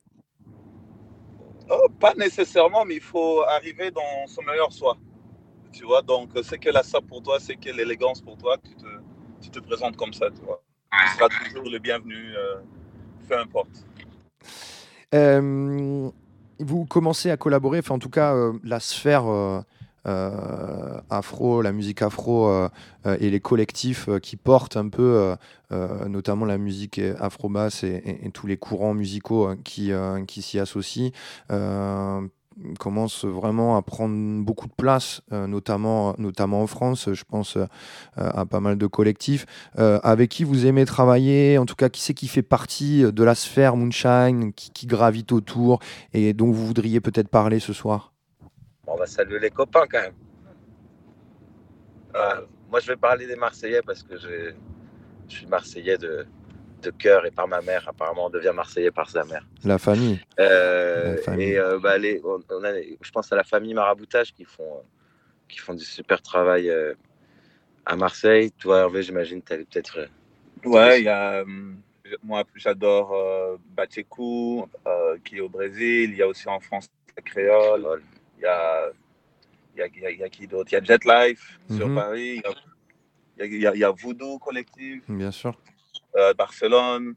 [1.70, 4.96] Oh, pas nécessairement, mais il faut arriver dans son meilleur soi.
[5.72, 8.74] Tu vois, donc c'est que la ça pour toi, c'est que l'élégance pour toi, tu
[8.74, 8.86] te,
[9.40, 10.62] tu te présentes comme ça, tu vois.
[10.92, 12.56] Tu seras toujours le bienvenu, euh,
[13.28, 13.84] peu importe.
[15.14, 16.10] Euh,
[16.58, 19.60] vous commencez à collaborer, enfin en tout cas euh, la sphère euh,
[20.06, 22.68] euh, afro, la musique afro euh,
[23.06, 25.36] euh, et les collectifs euh, qui portent un peu, euh,
[25.72, 30.24] euh, notamment la musique afro-basse et, et- et tous les courants musicaux euh, qui, euh,
[30.24, 31.10] qui s'y associent.
[32.78, 37.12] Commence vraiment à prendre beaucoup de place, euh, notamment, notamment en France.
[37.12, 37.66] Je pense euh,
[38.16, 39.46] à pas mal de collectifs.
[39.78, 43.24] Euh, avec qui vous aimez travailler, en tout cas, qui c'est qui fait partie de
[43.24, 45.78] la sphère Moonshine, qui, gravite autour
[46.12, 48.12] et dont vous voudriez peut-être parler ce soir?
[48.86, 50.14] On va saluer les copains quand même.
[52.70, 54.54] Moi, je vais parler des Marseillais parce que je
[55.28, 56.26] suis Marseillais de,
[56.80, 57.88] de cœur et par ma mère.
[57.88, 59.46] Apparemment, on devient Marseillais par sa mère.
[59.64, 60.20] La famille.
[60.38, 61.50] Euh, La famille.
[61.50, 64.82] et euh, bah, les- on, on a, je pense à la famille Maraboutage qui font,
[65.48, 66.94] qui font du super travail euh,
[67.86, 68.50] à Marseille.
[68.52, 70.08] Toi, Hervé, j'imagine tu allais peut-être.
[70.64, 71.44] Ouais, il y a,
[72.22, 73.56] moi, j'adore euh,
[74.86, 76.10] euh, qui est au Brésil.
[76.10, 78.02] Il y a aussi en France la créole.
[78.38, 78.90] Il y a,
[79.74, 80.70] il y a, il y a- il y a qui d'autre?
[80.72, 81.94] Il y a Jet Life sur Mhm.
[81.94, 82.36] Paris.
[82.36, 82.54] Il y a-
[83.36, 85.54] il y a, il y a- il y a Voodoo Collectif, Bien sûr.
[86.16, 87.14] Euh, Barcelone.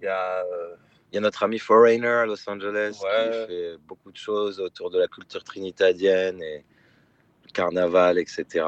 [0.00, 0.40] Il y a.
[0.44, 0.76] euh,
[1.12, 3.30] Il y a notre ami Foreigner à Los Angeles Ouais.
[3.30, 6.64] qui fait beaucoup de choses autour de la culture trinitadienne et
[7.44, 8.64] le carnaval, etc.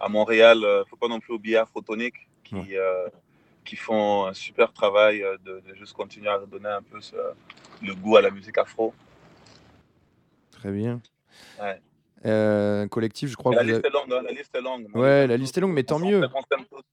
[0.00, 2.14] à Montréal, il ne faut pas non plus oublier Afrotonic,
[2.44, 3.08] qui, euh,
[3.66, 7.34] qui font un super travail euh, de, de juste continuer à redonner un peu ce-
[7.82, 8.94] le goût à la musique afro.
[10.50, 11.02] Très bien.
[11.60, 11.78] Ouais.
[12.26, 14.86] Euh, collectif, je crois La que liste avez- est longue, hein, la liste est longue.
[14.94, 16.20] mais Ouais, la liste est longue, mais tant on mieux.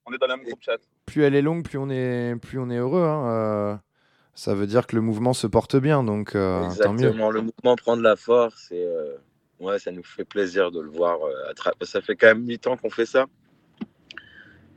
[0.05, 0.77] on est dans le même groupe chat.
[1.05, 3.03] Plus elle est longue, plus on est, plus on est heureux.
[3.03, 3.75] hein, euh,
[4.35, 7.07] ça veut dire que le mouvement se porte bien, donc euh, tant mieux.
[7.07, 9.15] Exactement, le mouvement prend de la force et euh,
[9.59, 11.17] ouais, ça nous fait plaisir de le voir.
[11.21, 13.25] euh, tra- Ça fait quand même 8 ans qu'on fait ça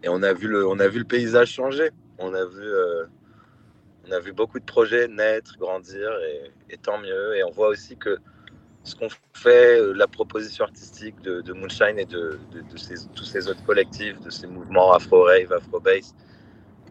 [0.03, 1.91] et on a vu le, on a vu le paysage changer.
[2.19, 3.05] On a vu, euh,
[4.09, 7.37] on a vu beaucoup de projets naître, grandir et, et tant mieux.
[7.37, 8.17] Et on voit aussi que
[8.85, 13.07] ce qu'on fait, euh, la proposition artistique de, de Moonshine et de, de- de ces-
[13.15, 16.15] tous ces autres collectifs, de ces mouvements afro-rave, afro-bass,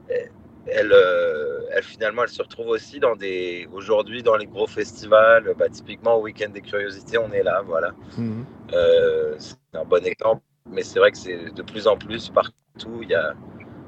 [0.10, 0.32] elle,
[0.68, 5.54] elle, euh, elle, finalement, elle se retrouve aussi dans des, aujourd'hui dans les gros festivals.
[5.58, 7.94] Bah, typiquement au Week-end des Curiosités, on est là, voilà.
[8.18, 8.46] Mhm.
[8.74, 12.54] Euh, c'est un bon exemple, mais c'est vrai que c'est de plus en plus partout.
[13.02, 13.34] Il y a,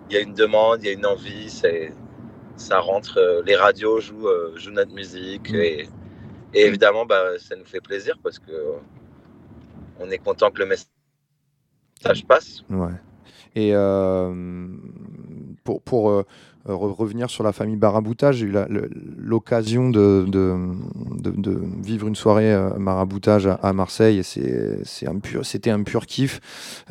[0.10, 1.94] il y a une demande, il y a une envie, c'est,
[2.56, 3.20] ça rentre.
[3.46, 5.88] les radios jouent, jouent notre musique et,
[6.54, 8.74] et évidemment, bah, ça nous fait plaisir parce que euh,
[10.00, 10.90] on est content que le message
[12.28, 12.64] passe.
[12.70, 12.94] Ouais.
[13.56, 14.68] Et euh,
[15.64, 16.24] pour, pour euh,
[16.66, 18.54] re- revenir sur la famille Barabouta, j'ai eu
[19.18, 20.56] l'occasion de, de,
[21.84, 26.06] vivre une soirée euh, maraboutage à, à Marseille et c'est un pur- c'était un pur
[26.06, 26.40] kiff.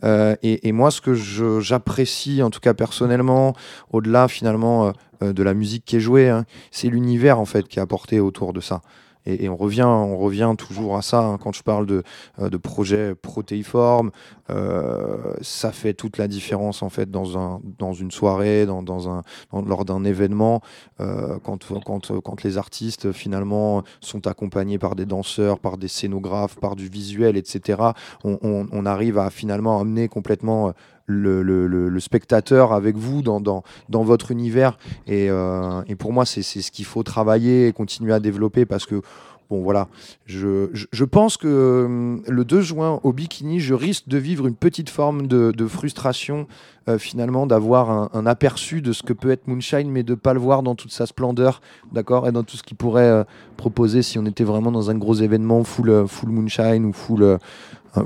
[0.04, 1.14] Euh, et, et moi, ce que
[1.60, 3.54] j'apprécie, en tout cas personnellement,
[3.90, 4.92] au-delà finalement euh,
[5.22, 8.20] euh, de la musique qui est jouée, hein, c'est l'univers en fait qui est apporté
[8.20, 8.82] autour de ça.
[9.26, 12.02] Et, on, revient, on revient toujours à ça hein, quand je parle de,
[12.40, 14.10] euh, de projets protéiformes.
[14.50, 19.22] euh, ça fait toute la différence en fait dans, un, dans une soirée, dans, un,
[19.66, 20.60] lors d'un événement,
[21.00, 26.56] euh, quand, quand, quand les artistes finalement sont accompagnés par des danseurs, par des scénographes,
[26.56, 27.82] par du visuel, etc.
[28.24, 30.72] On, on- arrive à finalement amener complètement
[31.10, 33.62] le, spectateur avec vous dans, dans,
[34.02, 34.78] votre univers.
[35.06, 38.86] Et, euh, et pour moi, c'est ce qu'il faut travailler et continuer à développer parce
[38.86, 39.02] que,
[39.50, 39.88] bon, voilà,
[40.26, 44.54] je, je, pense que hum, le 2 juin au Bikini, je risque de vivre une
[44.54, 46.46] petite forme de, de frustration,
[46.88, 50.40] euh, finalement, d'avoir un, aperçu de ce que peut être Moonshine, mais de pas le
[50.40, 51.60] voir dans toute sa splendeur,
[51.92, 53.24] d'accord, et dans tout ce qu'il pourrait euh,
[53.56, 57.22] proposer si on était vraiment dans un gros événement full, euh, full Moonshine ou full,
[57.22, 57.38] euh,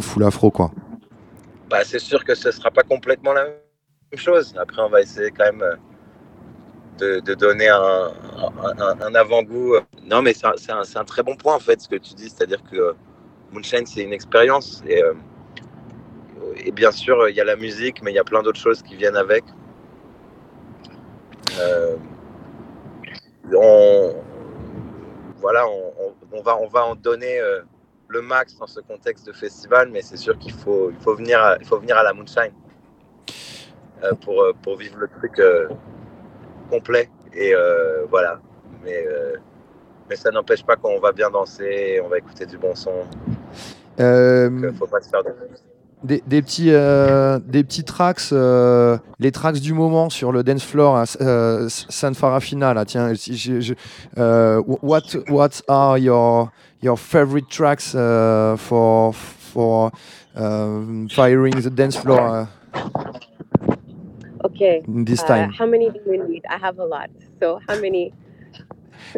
[0.00, 0.72] full afro, quoi.
[1.68, 3.54] Bah, c'est sûr que ce ne sera pas complètement la même
[4.16, 4.54] chose.
[4.58, 9.76] Après, on va essayer quand même euh, de, donner un, avant-goût.
[10.04, 12.28] Non, mais c'est un, très bon point, en fait, ce que tu dis.
[12.28, 12.92] C'est-à-dire que euh,
[13.52, 14.82] Moonshine, c'est une expérience.
[14.86, 15.14] Et, euh,
[16.56, 18.82] et bien sûr, il y a la musique, mais il y a plein d'autres choses
[18.82, 19.44] qui viennent avec.
[23.56, 24.14] On,
[25.36, 27.38] voilà, on, va, on va en donner
[28.08, 31.40] le max dans ce contexte de festival, mais c'est sûr qu'il faut, il faut, venir
[31.42, 32.52] à, il faut venir à la Moonshine
[34.02, 35.68] euh, pour, euh, pour vivre le truc euh,
[36.70, 37.10] complet.
[37.32, 38.40] Et euh, voilà.
[38.82, 39.06] Mais,
[40.10, 43.06] mais ça n'empêche pas qu'on va bien danser, on va écouter du bon son.
[43.98, 45.30] Euh, faut pas se faire de
[46.04, 50.62] des, des petits, euh, des petits tracks, euh, les tracks du moment sur le dance
[50.62, 52.74] floor à euh, San Farafina.
[52.74, 53.74] Là, tiens, je- je-
[54.18, 56.50] euh, what, what are your,
[56.82, 59.90] your favorite tracks uh, for, for
[60.36, 62.46] um, firing the dance floor uh,
[64.44, 64.82] Okay.
[64.86, 65.52] this uh, time?
[65.58, 66.42] how many do you need?
[66.50, 67.08] I have a lot.
[67.40, 68.12] So how many?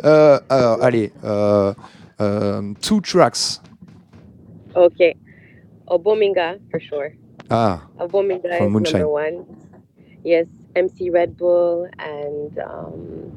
[0.05, 1.75] Euh, alors, allez, euh,
[2.21, 3.61] euh, two tracks.
[4.77, 5.17] Okay.
[5.89, 7.15] Obominga for sure.
[7.51, 8.93] Ah, Obominga from is Moonshine.
[9.01, 9.45] number one.
[10.25, 13.33] Yes, MC Red Bull and um,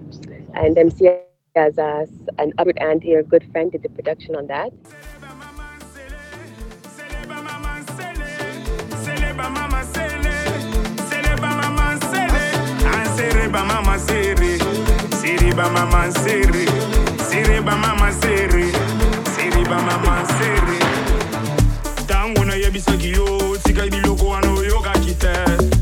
[0.56, 1.10] and MC
[1.56, 4.72] Azaz and Albert Andy, your good friend, did the production on that.
[4.84, 5.80] Seleba mama
[16.12, 16.66] sele,
[17.30, 18.14] seleba mama
[18.64, 18.66] sele,
[19.45, 20.78] sereba mama sere,
[22.30, 24.51] wangu na yebisaki yo otikaki biloko wana
[25.07, 25.78] it.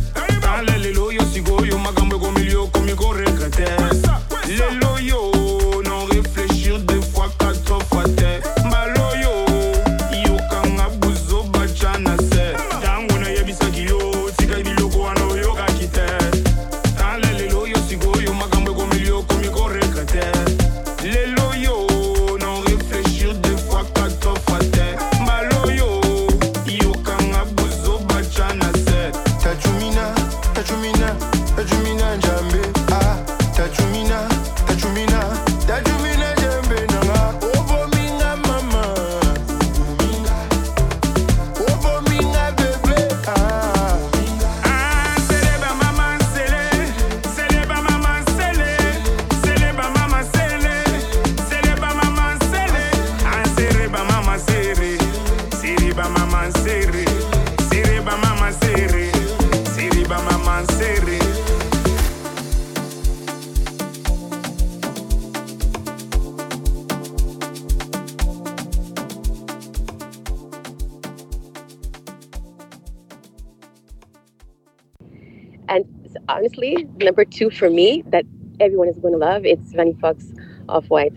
[76.57, 78.25] Honestly, number two for me that
[78.59, 80.25] everyone is going to love, it's Vanny Fox
[80.69, 81.13] Off White.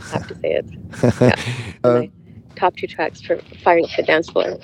[0.00, 0.66] I have to say it.
[1.20, 1.34] Yeah.
[1.84, 2.10] Uh, My
[2.56, 4.56] top two tracks for firing up the dance floor.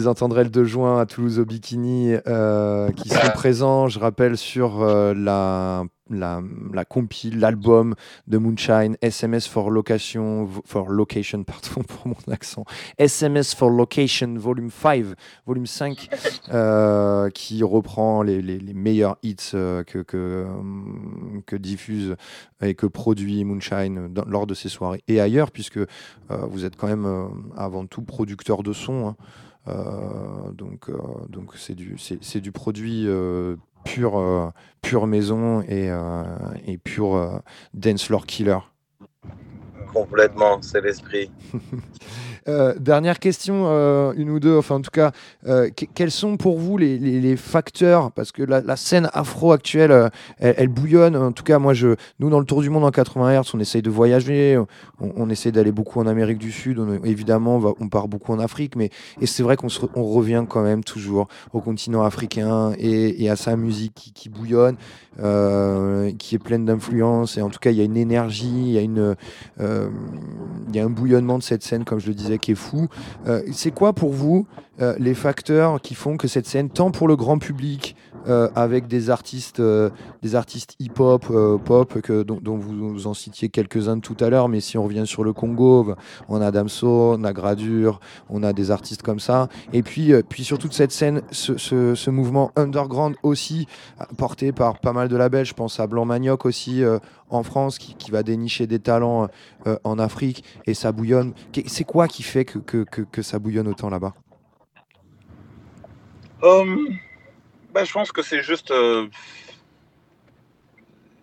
[0.00, 4.38] Les entendrez le 2 juin à Toulouse au Bikini, euh, qui sont présents, je rappelle,
[4.38, 6.40] sur euh, la, la,
[6.72, 7.94] la compile, l'album
[8.26, 12.64] de Moonshine, SMS for Location, for Location, pardon pour mon accent,
[12.96, 15.04] SMS for Location, volume 5,
[15.46, 16.08] volume 5,
[16.54, 20.46] euh, qui reprend les, les- les meilleurs hits euh, que, que, euh,
[21.44, 22.16] que diffuse
[22.62, 25.78] et que produit Moonshine dans- lors de ses soirées et ailleurs, puisque
[26.30, 29.08] vous êtes quand même avant tout producteur de son.
[29.08, 29.16] hein.
[29.68, 30.96] Euh, donc, euh,
[31.28, 34.52] donc c'est du, c'est, c'est du produit euh, pur,
[34.82, 35.90] pure maison et,
[36.66, 37.40] et pur
[37.74, 38.58] dance floor killer.
[39.92, 41.30] Complètement, c'est l'esprit.
[42.50, 45.12] Euh, dernière question, euh, une ou deux, enfin en tout cas,
[45.46, 50.68] euh, que- quels sont pour vous les, facteurs Parce que la, scène afro actuelle, elle,
[50.68, 51.16] bouillonne.
[51.16, 53.60] En tout cas, moi, je, nous, dans le Tour du Monde en 80 Hz, on
[53.60, 54.60] essaye de voyager,
[55.00, 58.76] on, essaie d'aller beaucoup en Amérique du Sud, on- évidemment, on, part beaucoup en Afrique,
[58.76, 58.90] mais
[59.20, 59.68] et c'est vrai qu'on
[60.02, 64.76] revient quand même toujours au continent africain et, à sa musique qui, bouillonne,
[65.16, 67.38] qui est pleine d'influence.
[67.38, 69.14] Et en tout cas, il y a une énergie, il y a une,
[69.60, 72.88] il y a un bouillonnement de cette scène, comme je le disais, qui est fou.
[73.26, 74.46] Euh, c'est quoi pour vous
[74.80, 77.96] euh, les facteurs qui font que cette scène, tant pour le grand public,
[78.28, 79.90] euh, avec des artistes, euh,
[80.22, 84.60] des artistes hip-hop, euh, pop, que, dont, vous, en citiez quelques-uns tout à l'heure, mais
[84.60, 85.94] si on revient sur le Congo,
[86.28, 89.48] on a Damso, on a Gradure, on a des artistes comme ça.
[89.72, 93.66] Et puis, puis sur toute cette scène, ce, mouvement underground aussi,
[94.18, 96.82] porté par pas mal de labels, je pense à Blanc Manioc aussi
[97.30, 99.28] en France, qui, va dénicher des talents
[99.84, 101.32] en Afrique, et ça bouillonne.
[101.66, 104.14] C'est quoi qui fait que ça bouillonne autant là-bas?
[106.42, 106.88] Hum,
[107.72, 109.06] ben, je pense que c'est juste euh,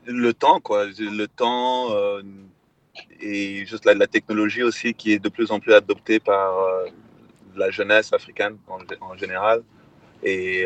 [0.06, 0.86] le temps, quoi.
[0.86, 2.22] Le temps euh,
[3.20, 6.86] et juste la, technologie aussi qui est de plus en plus adoptée par euh,
[7.56, 9.64] la jeunesse africaine en, gé- en général.
[10.24, 10.66] Et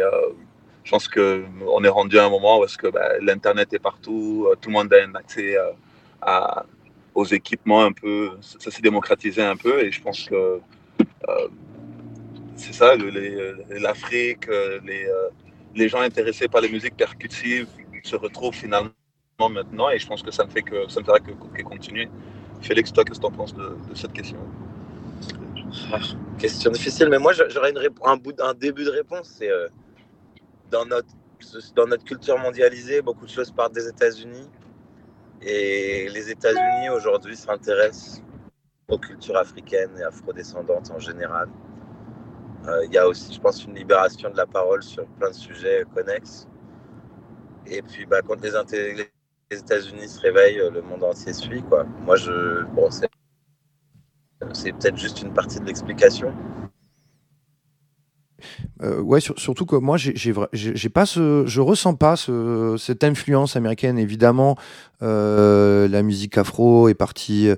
[0.83, 4.69] je pense qu'on est rendu à un moment où que ben, l'Internet est partout, tout
[4.69, 5.57] le monde a un accès
[6.21, 6.65] à-
[7.13, 10.61] aux équipements un peu, ça s'est démocratisé un peu et je pense que
[12.55, 14.47] c'est ça, l'Afrique,
[14.85, 15.05] les,
[15.75, 17.69] les gens intéressés par les musiques percutives
[18.03, 18.91] se retrouvent finalement
[19.49, 22.09] maintenant et je pense que ça ne fait que ça ne fera que, que continuer.
[22.61, 24.39] Félix, toi, qu'est-ce que tu en penses de, cette question?
[25.91, 25.99] Ah,
[26.39, 27.73] Question difficile, mais moi j'a- j'aurais
[28.05, 29.39] un, un début de réponse.
[29.43, 29.69] Euh,
[30.71, 31.09] dans notre
[31.39, 34.49] ce- dans notre culture mondialisée, beaucoup de choses partent des États-Unis.
[35.41, 38.23] Et les États-Unis aujourd'hui s'intéressent
[38.89, 41.49] aux cultures africaines et afrodescendantes en général.
[42.67, 45.35] Euh, Il y a aussi, je pense, une libération de la parole sur plein de
[45.35, 46.47] sujets connexes.
[47.65, 48.55] Et puis, bah, quand les,
[49.51, 51.63] États-Unis se réveillent, euh, le monde entier suit.
[52.05, 53.09] Moi, je, bon, c'est,
[54.73, 56.33] peut-être juste une partie de l'explication.
[58.81, 63.99] Euh, ouais, sur- surtout que moi, j'ai, pas je ressens pas ce- cette influence américaine.
[63.99, 64.57] Évidemment,
[65.03, 67.49] euh, la musique afro est partie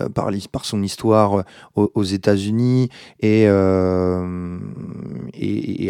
[0.00, 1.40] euh, par, son histoire
[1.76, 2.88] euh, aux, États-Unis
[3.20, 4.58] et, euh,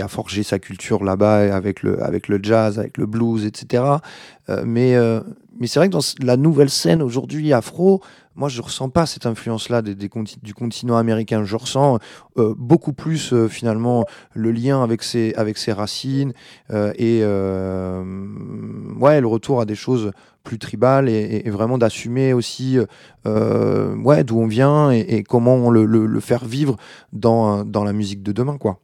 [0.00, 1.98] a forgé sa culture là-bas avec le,
[2.42, 3.84] jazz, avec le blues, etc.
[4.48, 5.20] Euh, mais, euh,
[5.64, 8.03] c'est vrai que dans la nouvelle scène aujourd'hui afro,
[8.34, 11.44] moi, je ressens pas cette influence-là du continent américain.
[11.44, 11.98] Je ressens
[12.38, 15.34] euh, beaucoup plus euh, finalement le lien avec ses,
[15.68, 16.32] racines
[16.70, 20.12] euh, et euh, le retour à des choses
[20.43, 22.78] plus tribales et, vraiment d'assumer aussi
[23.26, 26.76] euh, ouais, d'où on vient et, et comment on le, le- le faire vivre
[27.12, 28.59] dans, dans la musique de demain.
[28.59, 28.78] quoi.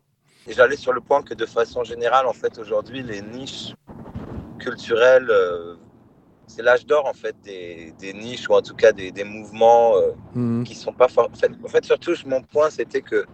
[0.49, 3.75] J'allais sur le point que de façon générale, en fait, aujourd'hui, les niches
[4.59, 5.75] culturelles, euh,
[6.47, 9.97] c'est l'âge d'or, en fait, des, des niches ou en tout cas des, des mouvements
[9.97, 10.65] euh, Mhm.
[10.65, 11.29] qui sont pas forts.
[11.33, 13.27] En fait, en fait, surtout, mon point, c'était que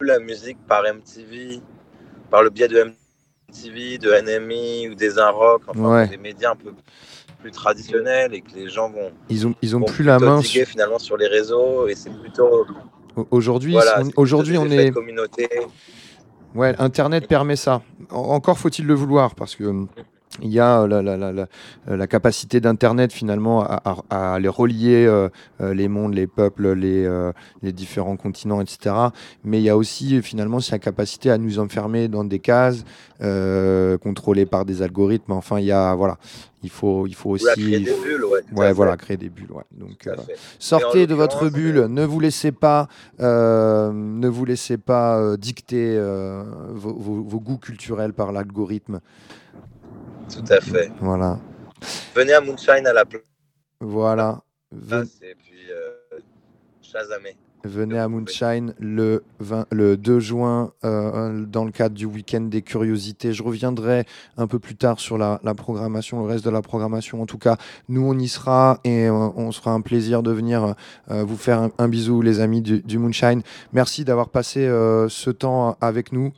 [0.00, 1.60] la musique par MTV,
[2.30, 2.78] par le biais de
[3.48, 6.08] MTV, de NME ou des Inrock, enfin, Ouais.
[6.08, 6.72] des médias un peu
[7.42, 10.40] plus traditionnels et que les gens vont, Ils ont, ils ont plus la main.
[10.40, 12.64] diguer, finalement sur les réseaux et c'est plutôt
[13.16, 14.90] Au- Aujourd'hui, voilà, on- aujourd'hui est.
[14.90, 15.48] communauté.
[16.54, 17.82] Ouais, Internet permet ça.
[18.10, 19.64] En- encore faut-il le vouloir, parce que
[20.40, 21.46] il y a euh, la, la- la- la-
[21.88, 25.28] euh, la capacité d'Internet finalement à, à- à les relier euh,
[25.60, 28.94] les mondes, les peuples, les, euh, les différents continents, etc.
[29.44, 32.84] Mais il y a aussi finalement sa capacité à nous enfermer dans des cases
[33.20, 35.32] euh, contrôlées par des algorithmes.
[35.32, 36.16] Enfin, il y a voilà,
[36.62, 37.44] il faut, il faut aussi.
[37.44, 38.72] créer des bulles, ouais, fait.
[38.72, 39.52] voilà, créer des bulles.
[39.52, 39.62] Ouais.
[39.72, 40.08] Donc,
[40.58, 41.86] sortez de votre bulle.
[41.90, 42.88] Ne vous laissez pas,
[43.20, 45.96] ne vous laissez pas dicter
[46.74, 49.00] vos, vos- vos goûts culturels par l'algorithme.
[50.34, 50.90] Tout à fait.
[51.00, 51.38] Voilà,
[52.14, 53.22] Venez à Moonshine à la place
[53.80, 54.42] voilà.
[54.70, 56.18] Ven- et puis euh,
[56.80, 57.36] Shazamé.
[57.64, 62.62] Venez à Moonshine le, 20 le 2 juin euh, dans le cadre du week-end des
[62.62, 63.32] curiosités.
[63.32, 64.04] Je reviendrai
[64.36, 67.20] un peu plus tard sur la, la programmation, le reste de la programmation.
[67.22, 67.56] En tout cas,
[67.88, 70.74] nous, on y sera et euh, on sera un plaisir de venir
[71.10, 73.42] euh, vous faire un, un bisou, les amis du, du Moonshine.
[73.72, 76.32] Merci d'avoir passé euh, ce temps avec nous.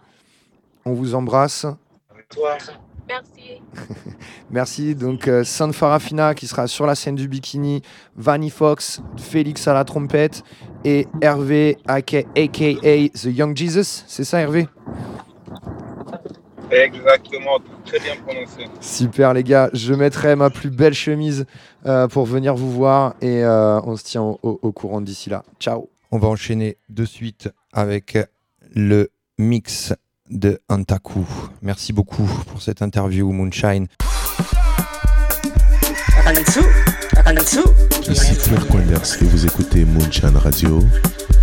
[0.85, 1.67] On vous embrasse.
[2.31, 2.57] Toi.
[3.09, 3.61] Merci.
[4.51, 4.95] Merci.
[4.95, 7.83] Donc, euh, San Farafina qui sera sur la scène du bikini,
[8.17, 10.43] Vanny Fox, Félix à la trompette
[10.85, 12.73] et Hervé, aka, aka
[13.15, 14.05] The Young Jesus.
[14.07, 14.67] C'est ça, Hervé?
[16.71, 18.65] Exactement, très bien prononcé.
[18.81, 19.71] Super, les gars.
[19.75, 21.47] Je mettrai ma plus belle chemise
[21.87, 25.31] euh, pour venir vous voir et euh, on se tient au, au- au courant d'ici
[25.31, 25.45] là.
[25.61, 25.89] Ciao.
[26.11, 28.19] On va enchaîner de suite avec
[28.75, 29.93] le mix
[30.31, 31.25] de Antaku.
[31.63, 33.87] Merci beaucoup pour cette interview, Moonshine.
[38.09, 40.81] Ici Fleur Converse et vous écoutez Moonshine Radio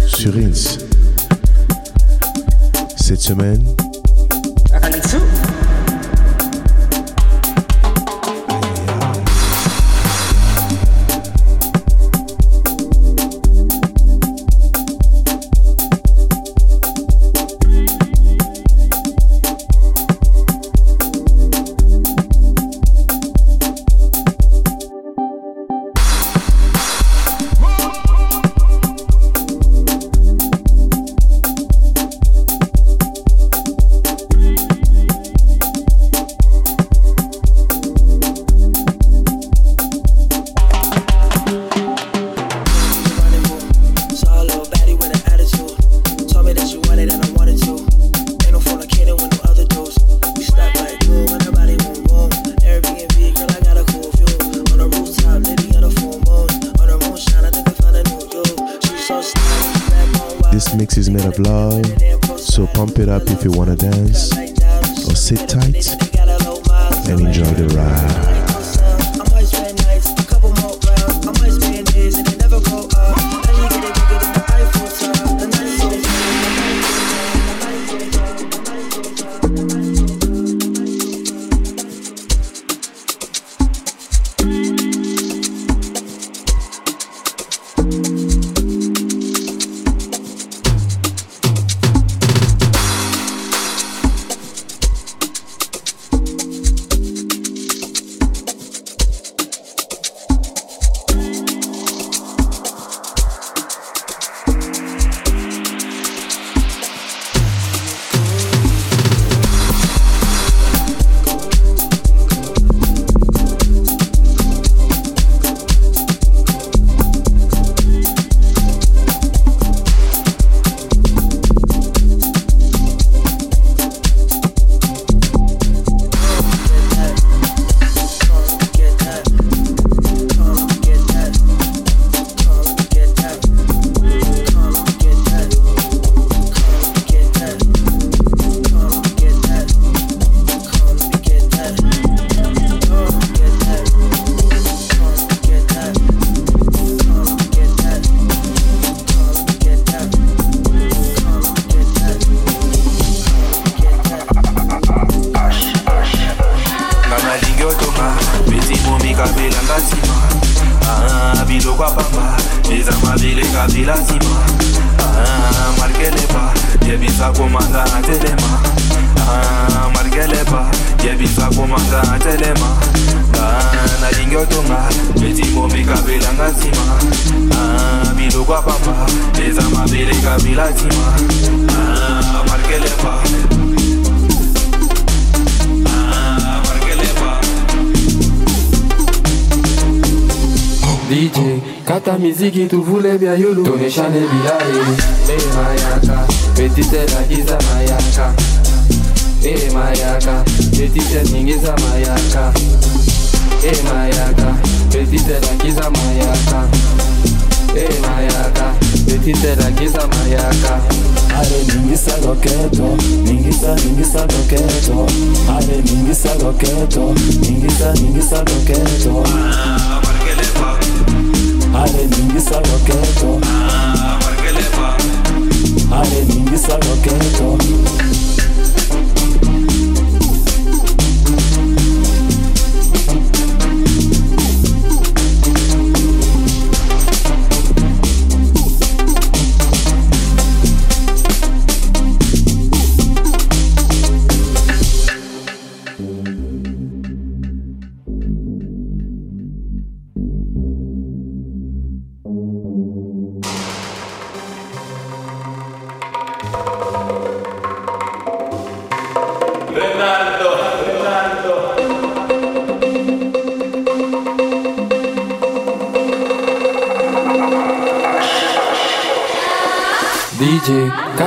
[0.08, 0.78] sur Ins.
[2.98, 3.66] Cette semaine,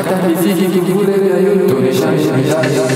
[0.04, 2.93] Cada vez que tu puder, eu tô deixando, deixando, deixando.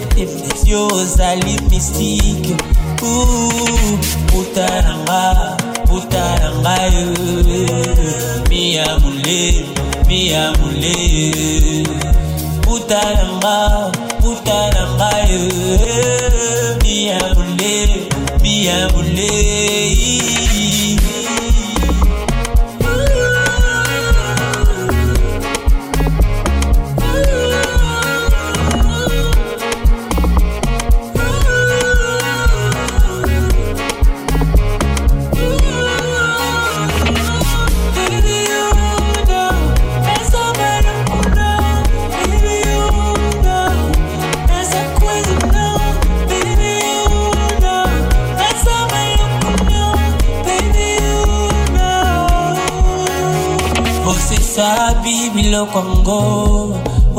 [0.00, 1.20] if it's yours.
[1.20, 1.61] I leave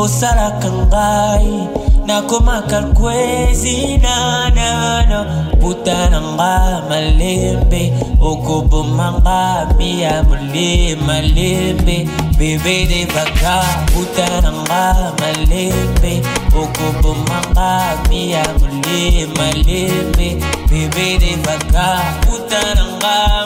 [0.04, 1.68] osalaka ngai.
[2.08, 5.20] Nakomaka lkwezi nanana
[5.62, 6.54] buta na nga
[6.89, 7.93] malembe.
[8.20, 9.39] Okoboma nga
[9.78, 11.97] miya mole malembe.
[12.38, 13.56] Bebede baka
[13.95, 14.84] buta na nga
[15.20, 16.14] malembe.
[16.51, 17.72] Okoboma nga
[18.10, 20.30] miya mole malembe.
[20.70, 21.88] Bebede baka
[22.28, 23.43] buta na nga.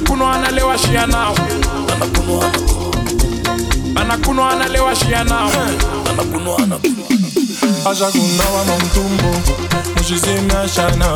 [0.00, 1.34] Anakunwa analewa shia nao
[4.00, 5.50] anakunwa analewa shia nao
[7.90, 9.40] ajakunawa mantumbo
[9.96, 11.06] mushisemi ashana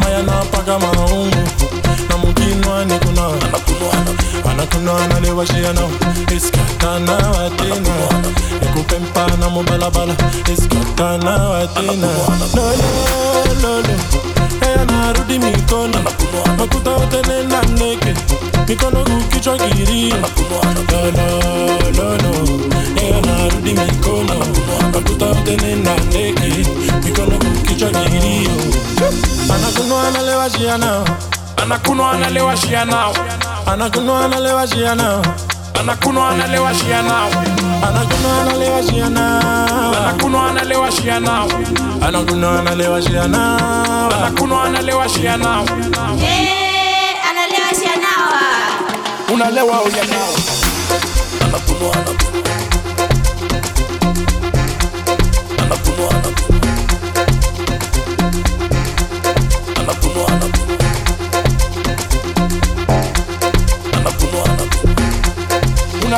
[0.00, 1.36] mayana paka maungu
[2.08, 3.28] na mukinwa nikuna
[4.50, 5.80] anakuna analewa shiana
[6.36, 8.22] iskatana watina
[8.62, 10.14] nikupempana mubalabala
[10.52, 12.08] iskatana watina
[12.54, 13.98] lolololo
[14.60, 15.98] Haya narudi mikono
[16.58, 18.14] Makuta wote nenda mneke
[18.68, 20.14] Mikono kukichwa kiri
[20.92, 22.32] Lolololo
[22.96, 24.34] Haya narudi mikono
[24.94, 25.94] Makuta wote nenda
[27.04, 28.48] Mikono kukichwa kiri
[29.54, 31.04] Anakuno analewa shia nao.
[31.62, 33.16] Anakuno analewa shia nao
[33.66, 35.22] Anakuno analewa shia nao.
[35.80, 37.30] Anakunwa analewa shia nao.
[37.88, 39.94] Anakunwa analewa shia nao.
[39.96, 41.48] Anakunwa analewa shia nao.
[42.08, 44.10] Anakunwa analewa shia nao.
[44.18, 45.66] Anakunwa analewa shia nao.
[47.30, 48.32] Analewa shia nao.
[49.34, 50.34] Unalewa uya nao
[51.44, 51.96] anakunwa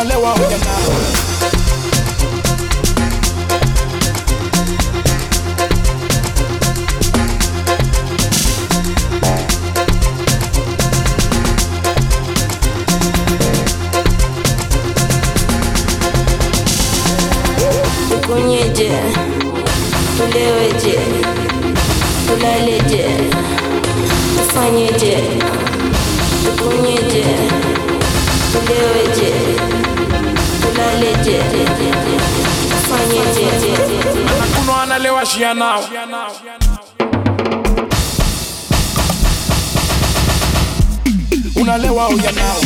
[0.01, 1.38] unaolewa huja nao
[35.55, 36.31] Russia now.
[41.57, 42.58] Unalewa uya now.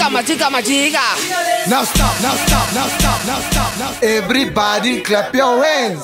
[0.00, 1.00] Amatika matika matiga.
[1.68, 4.02] Now stop, now stop, now stop, now stop, now stop.
[4.02, 6.02] Everybody clap your hands.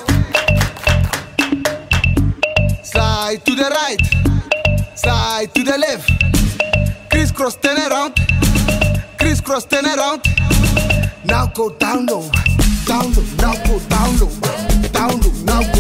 [2.83, 3.97] Slide to the right,
[4.95, 6.11] slide to the left.
[7.11, 8.15] Crisscross, turn around.
[9.19, 10.23] Crisscross, turn around.
[11.25, 12.29] Now go down low,
[12.85, 13.25] down low.
[13.39, 14.31] Now go down low,
[14.93, 15.33] down low.
[15.45, 15.76] Now go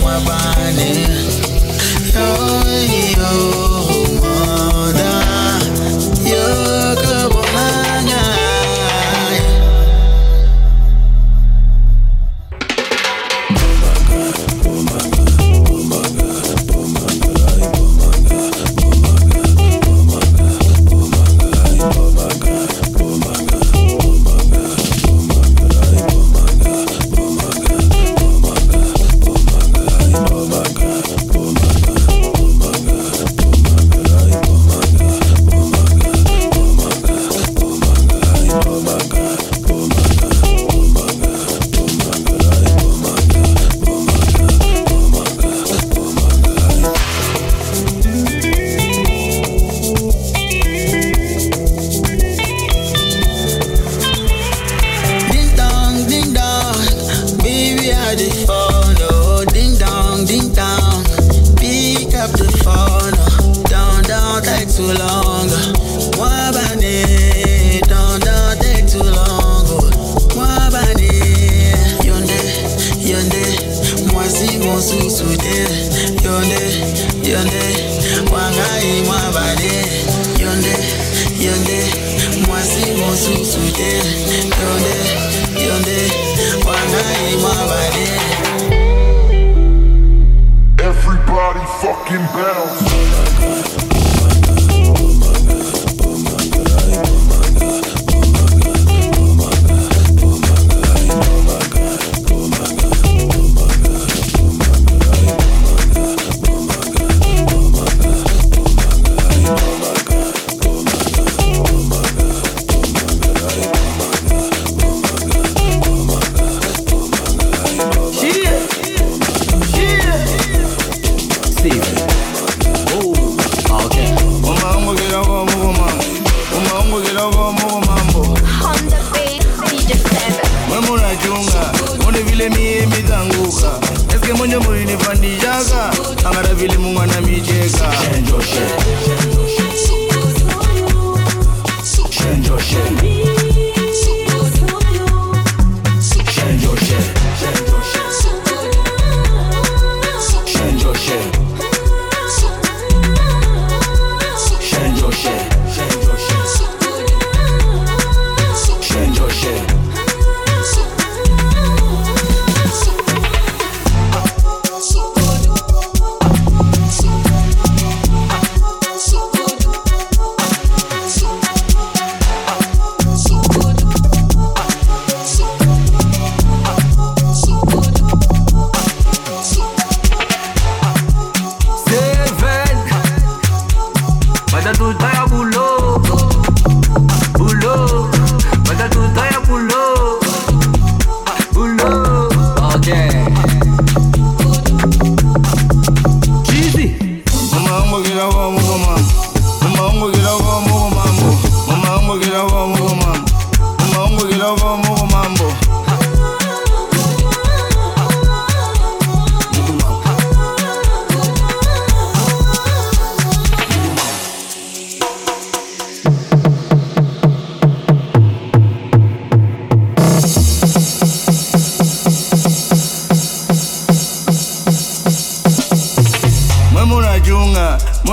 [0.00, 0.90] mwabane.
[2.14, 2.28] Yo
[3.16, 3.59] yo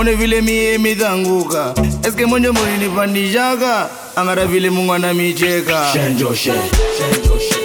[0.08, 1.74] Muone vile mie midhanguka,
[2.08, 5.86] eske mwenye mulinipandishaka, angara vile Mungu anamicheka.
[5.92, 6.52] Shenjoshe,
[6.98, 7.57] shenjoshe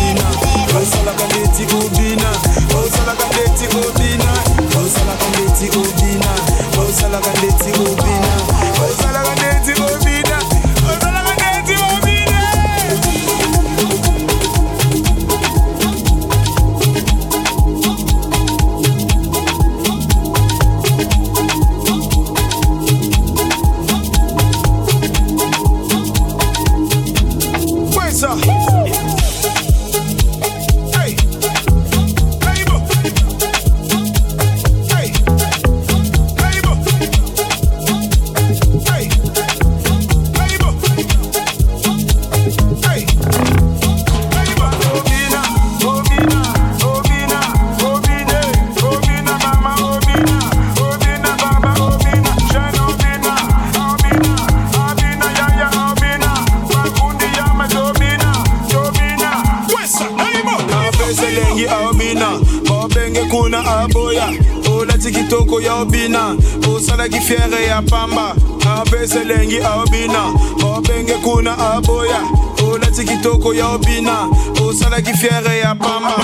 [0.00, 0.30] Medina.
[0.72, 1.99] Quand ça la gagne, t'y good.
[67.30, 68.34] fiere ya pamba.
[68.80, 70.32] Apesa elengi aobina.
[70.76, 72.20] Obenge kuna aboya.
[72.72, 74.28] Olati kitoko ya obina.
[74.68, 76.14] Osalaki fiere ya pamba.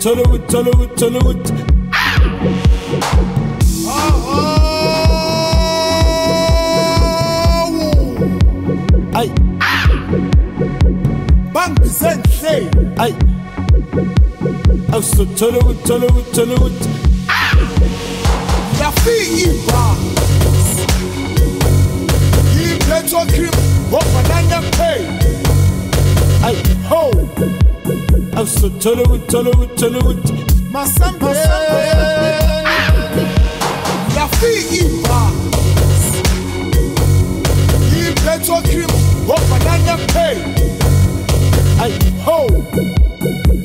[0.00, 1.52] التلوت تلوت تلوت
[9.16, 9.30] اي
[11.54, 12.70] بانك سنسي
[13.00, 13.14] اي
[14.94, 16.72] اوصل تلوت تلوت تلوت
[18.80, 20.76] يا في باس
[22.56, 23.50] يبقى توكريم
[23.92, 25.06] وفنانا باي
[26.48, 26.56] اي
[26.92, 27.10] هو
[28.40, 30.32] awusothole kuthole kuthole ukuthi
[30.72, 31.26] masambe.
[34.16, 36.20] Yafika ibhasi
[38.00, 38.90] ipetrocrim
[39.24, 40.36] ngobanana pay
[41.82, 42.50] ayi ho.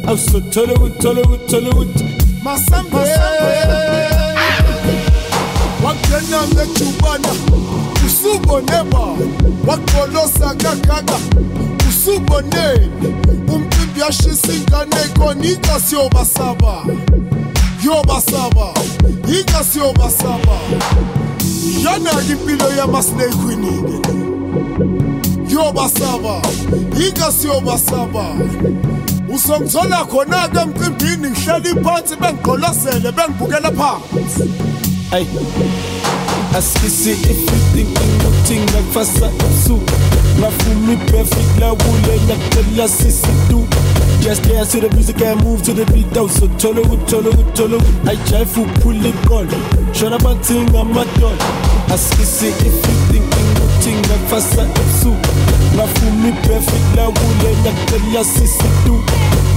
[0.08, 2.06] Awusothole kuthole kuthole ukuthi
[2.44, 2.98] masambe.
[5.84, 7.32] Wangena ngejubana
[8.06, 9.04] usuboneba
[9.68, 11.20] wagolosa kakaka.
[11.90, 12.68] usubone
[13.54, 16.84] umcimbi yashisa ingane khona igasi yobasaba
[17.86, 18.68] yobasaba
[19.40, 20.58] igasi yobasaba
[21.84, 24.10] yanaka impilo yamasnake winike
[25.54, 26.42] yobasaba
[27.08, 28.26] igasi yobasaba
[29.36, 34.44] usongithola khona-ke emcimbini ngihleli phansi bengigqolozele bengibukela phansi.
[35.12, 35.28] Hayi
[36.56, 37.16] askisi
[37.74, 39.30] thinking nothing like fasa
[39.66, 39.80] su
[40.42, 43.68] Rafumi perfect la wule nakala sisi do
[44.22, 48.08] Just dance to the music and move to the beat out So with cholo with
[48.08, 49.48] I try to pull it on
[49.94, 51.38] Shut up and sing I'm a done
[51.92, 52.76] Askisi if
[53.60, 54.64] nothing like fasa
[55.02, 55.12] su
[55.76, 59.04] Rafumi perfect la wule nakala sisi do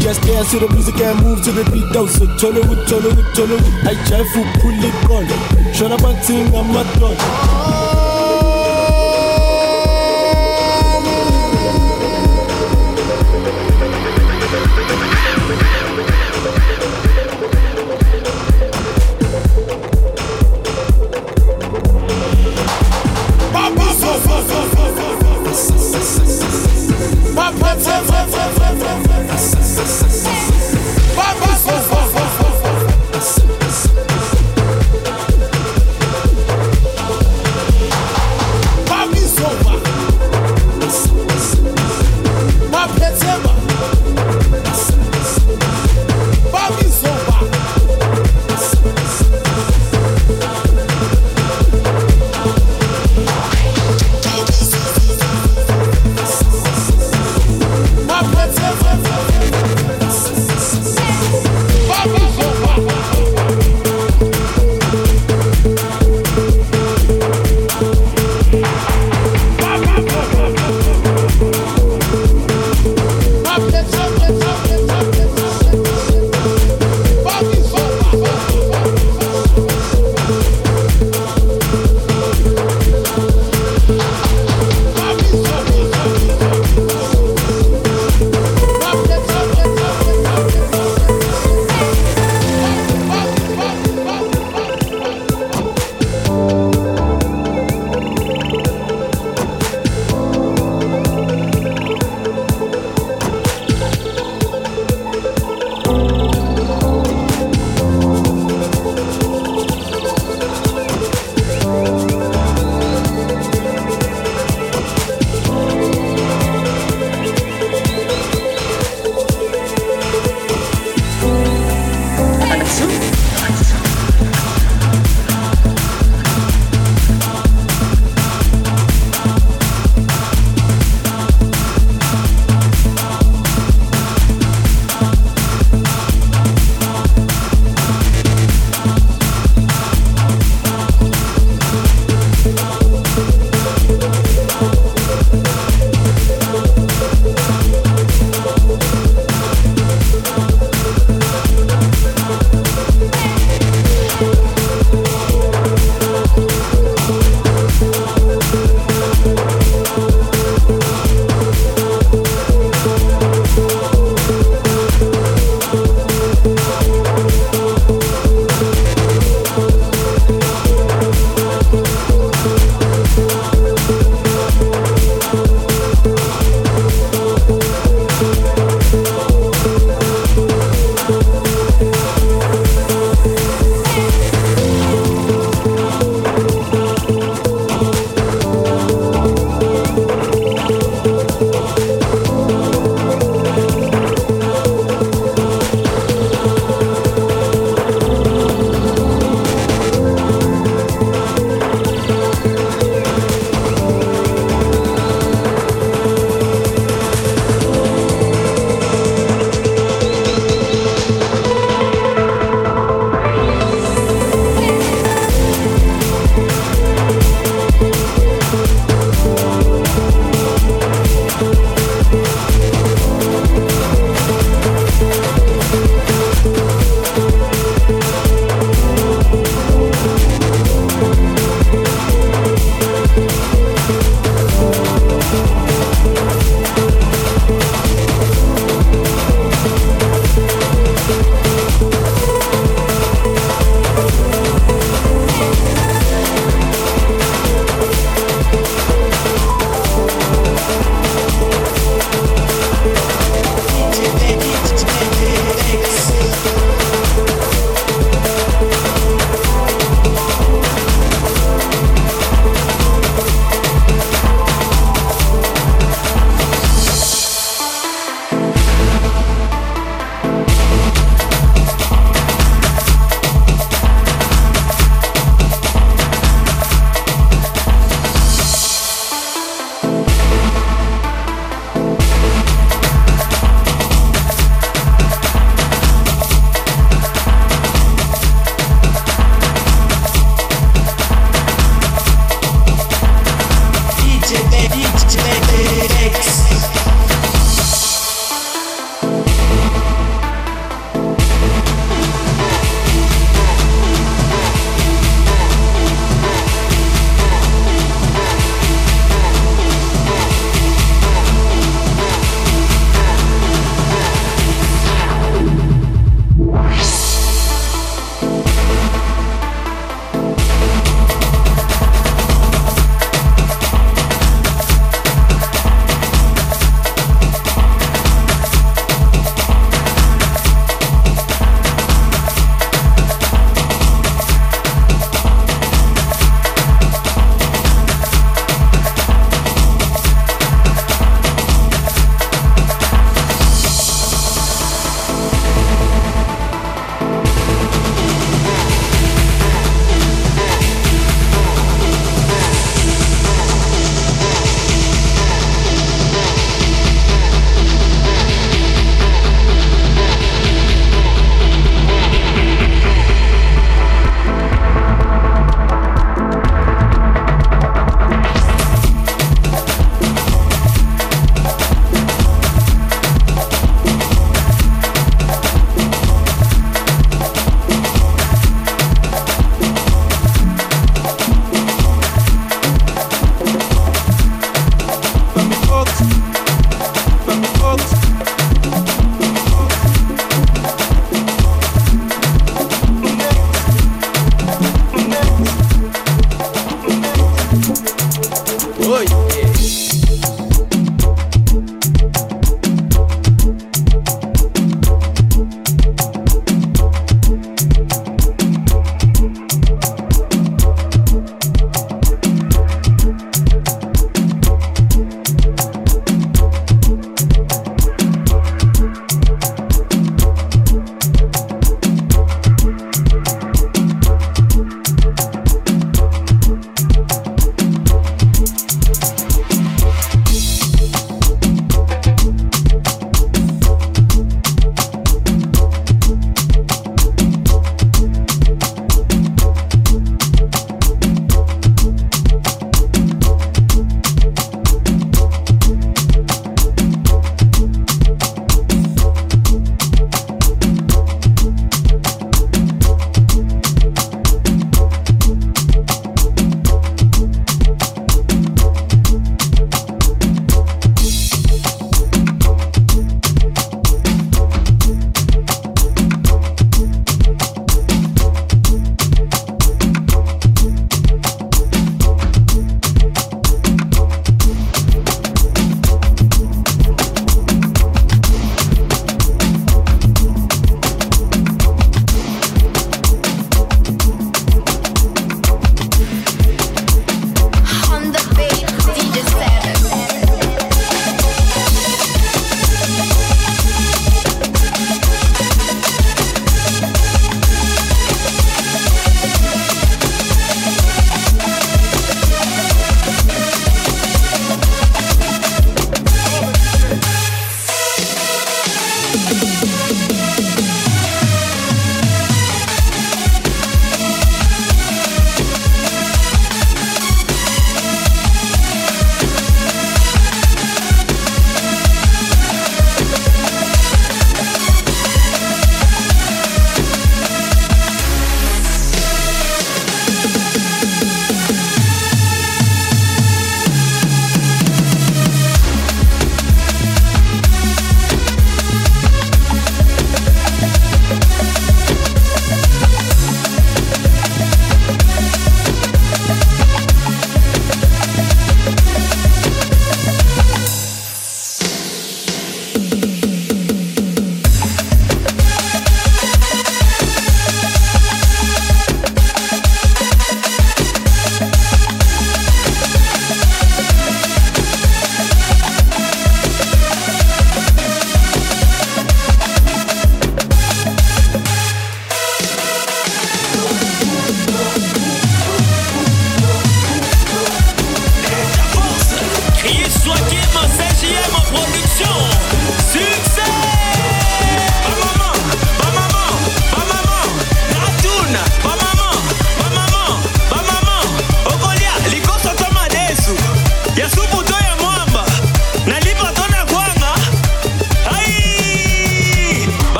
[0.00, 3.86] Just dance to the music and move to the beat out So with cholo with
[3.86, 6.18] I try to pull it on Shut up and
[6.56, 7.77] I'm my throat.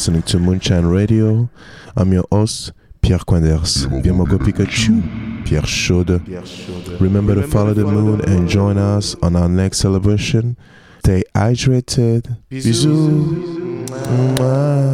[0.00, 1.50] listening to Moonshine Radio.
[1.94, 2.72] I'm your host,
[3.02, 3.84] Pierre Quenders.
[3.84, 6.22] Bienvenue Pikachu, Pierre Chaude.
[6.98, 10.56] Remember to follow the moon and join us on our next celebration.
[11.00, 12.34] Stay hydrated.
[12.50, 12.86] Bisous.
[14.38, 14.89] Bisous.